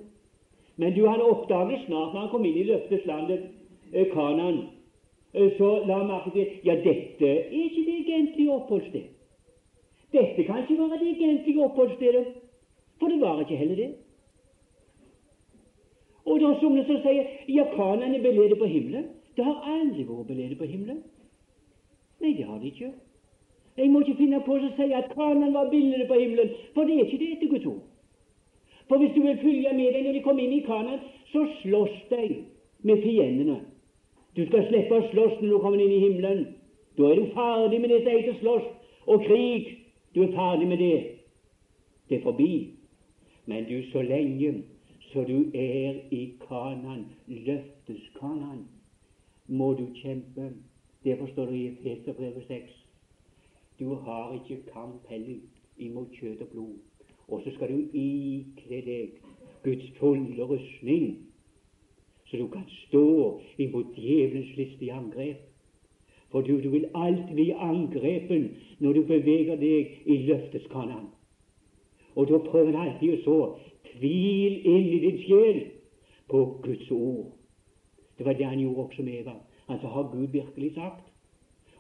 Men 0.76 0.94
du, 0.94 1.06
han 1.08 1.20
oppdaget 1.20 1.86
snart 1.86 2.12
når 2.12 2.20
han 2.20 2.30
kom 2.30 2.44
inn 2.44 2.58
i 2.60 2.66
løfteslandet, 2.68 3.46
eh, 3.92 4.08
Kanan, 4.12 4.58
eh, 5.34 5.52
så 5.58 5.70
la 5.88 6.00
han 6.02 6.10
merke 6.10 6.32
til 6.34 6.46
ja, 6.64 6.74
dette 6.84 7.30
er 7.30 7.62
ikke 7.62 7.84
det 7.86 7.94
egentlige 8.02 8.52
oppholdssted. 8.52 9.06
Dette 10.12 10.44
kan 10.44 10.62
ikke 10.62 10.78
være 10.78 10.98
det 11.00 11.14
egentlige 11.14 11.64
oppholdsstedet, 11.64 12.26
for 13.00 13.08
det 13.08 13.20
var 13.20 13.40
ikke 13.40 13.56
heller 13.56 13.76
det. 13.76 13.94
Og 16.26 16.40
det 16.40 16.46
er 16.48 16.60
somme 16.60 16.84
som 16.84 17.00
sier 17.02 17.32
ja, 17.48 17.64
Kanan 17.72 18.14
er 18.14 18.22
beledet 18.22 18.58
på 18.58 18.68
himmelen. 18.68 19.08
Det 19.36 19.44
har 19.44 19.64
aldri 19.64 20.04
vært 20.08 20.28
beledet 20.28 20.58
på 20.58 20.68
himmelen. 20.68 21.02
Nei, 22.20 22.32
det 22.36 22.44
har 22.48 22.58
de 22.60 22.70
ikke. 22.72 22.92
Jeg 23.76 23.90
må 23.90 24.00
ikke 24.00 24.16
finne 24.16 24.40
på 24.46 24.56
å 24.56 24.68
si 24.76 24.88
at 24.96 25.10
Kanan 25.12 25.52
var 25.54 25.70
billigere 25.70 26.08
på 26.08 26.18
himmelen, 26.20 26.52
for 26.74 26.88
det 26.88 26.96
er 26.96 27.06
ikke 27.06 27.20
det 27.20 27.32
etter 27.34 27.50
Guds 27.52 27.66
ord. 27.72 27.82
For 28.88 29.02
hvis 29.02 29.14
du 29.14 29.22
vil 29.22 29.40
følge 29.42 29.72
med 29.76 29.96
dem 29.96 30.06
når 30.06 30.16
de 30.16 30.22
kommer 30.24 30.44
inn 30.44 30.54
i 30.56 30.64
Kanan, 30.64 31.02
så 31.32 31.42
slåss 31.62 31.96
de 32.10 32.28
med 32.88 33.02
fiendene. 33.02 33.58
Du 34.36 34.44
skal 34.46 34.64
slippe 34.68 34.96
å 34.96 35.08
slåss 35.10 35.42
når 35.42 35.50
du 35.50 35.58
kommer 35.64 35.82
inn 35.82 35.92
i 35.92 36.04
himmelen. 36.06 36.46
Da 36.96 37.10
er 37.10 37.20
du 37.20 37.34
ferdig 37.34 37.80
med 37.82 37.92
det 37.92 38.00
som 38.04 38.14
heter 38.14 38.38
slåss 38.40 38.70
og 39.12 39.26
krig. 39.26 39.68
Du 40.14 40.22
er 40.24 40.32
ferdig 40.32 40.70
med 40.70 40.80
det. 40.80 40.96
Det 42.08 42.20
er 42.20 42.24
forbi. 42.24 42.50
Men 43.46 43.68
du, 43.68 43.76
så 43.92 44.02
lenge 44.02 44.54
så 45.10 45.22
du 45.28 45.50
er 45.54 46.00
i 46.10 46.22
Kanan, 46.48 47.06
løftes 47.28 48.08
Kanan, 48.16 48.64
må 49.46 49.74
du 49.76 49.86
kjempe. 50.00 50.50
Derfor 51.04 51.28
står 51.32 51.52
det 51.52 51.60
i 51.60 51.68
Efeserbrevet 51.68 52.48
6 52.48 52.85
du 53.78 53.94
har 53.94 54.34
ikke 54.34 54.62
kamp 54.72 55.08
heller 55.08 55.40
imot 55.78 56.12
kjøtt 56.16 56.42
og 56.42 56.48
blod. 56.48 56.76
Og 57.28 57.42
så 57.44 57.52
skal 57.54 57.72
du 57.72 57.78
ikle 57.92 58.80
deg 58.86 59.16
Guds 59.64 59.90
fulle 59.98 60.44
rustning, 60.46 61.18
så 62.26 62.36
du 62.36 62.46
kan 62.48 62.64
stå 62.86 63.06
imot 63.58 63.94
djevelens 63.96 64.56
listige 64.56 64.92
angrep. 64.92 65.42
For 66.30 66.40
du, 66.40 66.60
du 66.62 66.70
vil 66.70 66.88
alltid 66.94 67.34
bli 67.34 67.50
angrepen 67.50 68.48
når 68.78 68.92
du 68.92 69.02
beveger 69.02 69.56
deg 69.56 70.02
i 70.06 70.16
løfteskanalen. 70.26 71.10
Og 72.16 72.28
da 72.28 72.38
prøver 72.38 72.76
han 72.76 72.88
alltid 72.88 73.14
å 73.14 73.22
så 73.24 73.38
tvil 73.92 74.62
inn 74.66 74.86
i 74.90 75.00
din 75.04 75.18
sjel 75.22 75.60
på 76.30 76.42
Guds 76.64 76.90
ord. 76.90 77.34
Det 78.18 78.26
var 78.26 78.38
det 78.38 78.48
han 78.48 78.60
gjorde 78.60 78.86
også 78.88 79.04
med 79.04 79.20
Eva. 79.20 79.36
Altså 79.68 79.90
har 79.92 80.10
Gud 80.12 80.26
virkelig 80.32 80.72
sagt. 80.74 81.04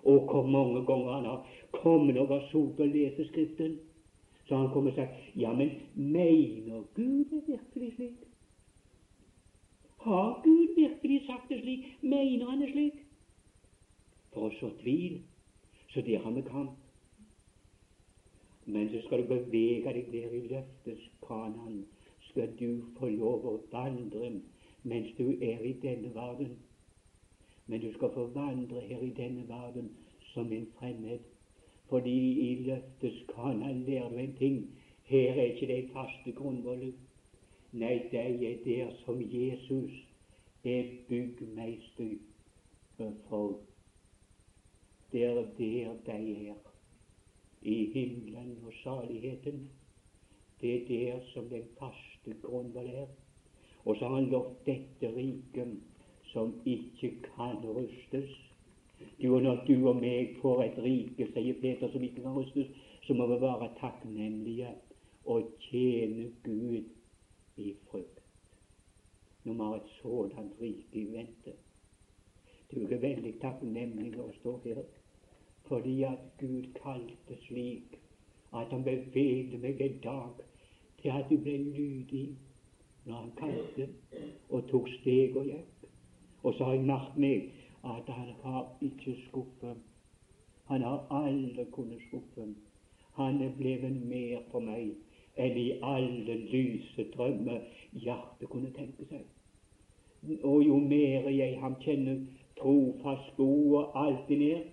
Og 0.04 0.28
hvor 0.30 0.46
mange 0.46 0.84
ganger 0.86 1.12
han 1.12 1.24
har 1.24 1.46
kommet 1.82 2.18
og 2.18 2.42
sot 2.50 2.80
og 2.80 2.88
lese 2.88 3.28
Skriften. 3.28 3.78
Så 4.46 4.56
han 4.56 4.70
kom 4.72 4.86
og 4.86 4.94
sagt 4.94 5.36
Ja, 5.36 5.52
men 5.52 5.70
mener 5.94 6.82
Gud 6.94 7.24
det 7.24 7.42
virkelig 7.46 7.92
slik? 7.94 8.26
Har 9.96 10.40
Gud 10.44 10.74
virkelig 10.76 11.26
sagt 11.26 11.48
det 11.48 11.60
slik? 11.60 11.98
Mener 12.02 12.50
han 12.50 12.60
det 12.60 12.70
slik? 12.70 13.02
For 14.32 14.46
å 14.46 14.54
så 14.60 14.70
tvil, 14.82 15.22
så 15.90 16.04
der 16.06 16.22
har 16.22 16.34
vi 16.36 16.42
kamp. 16.46 16.76
Men 18.66 18.88
så 18.90 19.00
skal 19.06 19.22
du 19.22 19.28
bevege 19.30 19.92
deg 19.94 20.10
der 20.12 20.34
i 20.34 20.42
løftes 20.50 21.02
kanan 21.26 21.84
skal 22.36 22.50
du 22.58 22.82
få 22.98 23.08
lov 23.08 23.46
å 23.48 23.54
vandre 23.72 24.28
mens 24.82 25.12
du 25.18 25.30
er 25.40 25.62
i 25.64 25.72
denne 25.82 26.10
verden. 26.14 26.56
Men 27.66 27.80
du 27.80 27.88
skal 27.94 28.12
få 28.14 28.26
vandre 28.34 28.82
her 28.86 29.02
i 29.02 29.14
denne 29.16 29.46
verden 29.48 29.88
som 30.32 30.52
en 30.52 30.66
fremmed. 30.78 31.24
Fordi 31.88 32.40
i 32.50 32.54
løftets 32.62 33.22
kana 33.34 33.72
lærer 33.72 34.08
du 34.08 34.16
en 34.16 34.36
ting. 34.36 34.70
Her 35.04 35.32
er 35.32 35.42
ikke 35.42 35.66
det 35.66 35.90
faste 35.92 36.32
grunnvollet. 36.32 36.94
Nei, 37.72 37.98
de 38.10 38.18
er 38.18 38.56
der 38.64 38.90
som 39.04 39.20
Jesus 39.20 39.92
er 40.64 40.84
byggmeister 41.08 42.16
for. 43.28 43.60
Det 45.12 45.24
er 45.24 45.34
der 45.34 45.46
de 45.58 46.48
er. 46.48 46.54
I 47.62 47.90
himmelen 47.92 48.58
og 48.66 48.72
saligheten. 48.82 49.70
Det 50.60 50.74
er 50.74 50.88
der 50.88 51.20
som 51.34 51.48
den 51.48 51.64
faste 51.78 52.40
grunnvoll 52.42 52.86
er. 52.86 53.06
Og 53.84 53.96
så 53.96 54.08
har 54.08 54.14
han 54.14 54.30
lovt 54.30 54.66
dette 54.66 55.16
riket 55.16 55.78
som 56.24 56.54
ikke 56.66 57.10
kan 57.22 57.56
rustes. 57.64 58.30
Du 59.22 59.34
og 59.34 59.42
når 59.42 59.64
du 59.66 59.88
og 59.88 60.00
meg 60.00 60.36
får 60.40 60.62
et 60.64 60.78
rike, 60.84 61.28
sier 61.32 61.60
Peter, 61.60 61.90
som 61.92 62.04
ikke 62.04 62.22
kan 62.24 62.36
rustes, 62.36 62.68
så 63.06 63.14
må 63.14 63.26
vi 63.30 63.40
være 63.40 63.70
takknemlige 63.80 64.72
og 65.26 65.50
tjene 65.68 66.30
Gud 66.44 66.84
i 67.56 67.74
frykt. 67.90 68.22
Når 69.44 69.52
vi 69.52 69.58
har 69.58 69.76
et 69.76 69.92
sådant 70.00 70.60
rike 70.60 71.00
i 71.00 71.04
vente. 71.12 71.52
Du 72.70 72.80
er 72.82 72.98
veldig 72.98 73.34
takknemlig 73.40 74.16
å 74.18 74.30
stå 74.40 74.56
her, 74.64 74.82
fordi 75.68 76.00
at 76.08 76.24
Gud 76.40 76.72
kalte 76.80 77.38
slik 77.46 77.98
at 78.56 78.72
han 78.72 78.84
bevegde 78.86 79.58
meg 79.62 79.80
en 79.82 80.00
dag 80.02 80.42
til 81.02 81.14
at 81.14 81.30
du 81.30 81.36
ble 81.42 81.56
lydig 81.62 82.26
når 83.06 83.14
han 83.14 83.32
kalte 83.38 83.88
og 84.50 84.66
tok 84.70 84.90
steg 84.98 85.36
og 85.36 85.46
gikk. 85.46 85.86
Og 86.42 86.54
så 86.54 86.66
har 86.66 86.76
jeg 86.76 86.86
merket 86.88 87.22
meg 87.22 87.65
at 87.86 88.08
han 88.14 88.32
har 88.42 88.78
ikke 88.82 89.16
skuffet. 89.28 89.76
Han 90.66 90.82
har 90.82 91.06
aldri 91.10 91.64
kunnet 91.72 92.02
skuffe. 92.08 92.46
Han 93.12 93.42
er 93.42 93.52
blevet 93.56 94.06
mer 94.06 94.42
for 94.50 94.60
meg 94.60 94.94
enn 95.36 95.58
i 95.60 95.66
alle 95.84 96.36
lyse 96.50 97.04
drømmer 97.12 97.60
hjertet 97.92 98.48
kunne 98.50 98.72
tenke 98.76 99.06
seg. 99.10 99.24
Og 100.42 100.62
jo 100.64 100.78
mer 100.80 101.28
jeg 101.30 101.60
ham 101.60 101.76
kjenner 101.84 102.22
trofast 102.58 103.36
god 103.36 103.76
og 103.80 103.98
alltid 104.02 104.42
nær, 104.42 104.64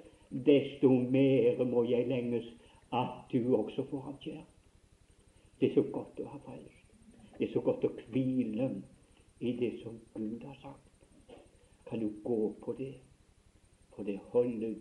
desto 0.48 0.90
mer 1.16 1.64
må 1.70 1.84
jeg 1.90 2.08
lenges 2.10 2.48
at 2.96 3.28
du 3.32 3.56
også 3.58 3.86
får 3.92 4.08
ham 4.08 4.18
kjær. 4.24 4.42
Det 5.60 5.70
er 5.70 5.76
så 5.76 5.84
godt 5.92 6.24
å 6.24 6.32
ha 6.32 6.40
frelst. 6.48 6.98
Det 7.38 7.48
er 7.48 7.54
så 7.54 7.62
godt 7.66 7.86
å 7.86 7.92
hvile 8.14 8.72
i 9.40 9.54
det 9.60 9.76
som 9.84 10.00
Gud 10.16 10.44
har 10.48 10.58
sagt 10.64 10.93
kan 11.86 12.00
du 12.00 12.14
gå 12.24 12.56
på 12.66 12.74
det. 12.78 12.96
For 13.96 14.04
det 14.04 14.18
holder 14.18 14.76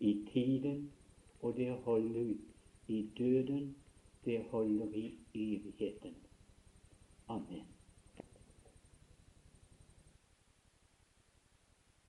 i 0.00 0.26
tiden, 0.32 0.92
og 1.40 1.56
det 1.56 1.72
holder 1.72 2.34
i 2.88 3.10
døden. 3.18 3.76
Det 4.24 4.44
holder 4.50 4.86
i 4.94 5.18
evigheten. 5.34 6.14
Amen. 7.28 7.71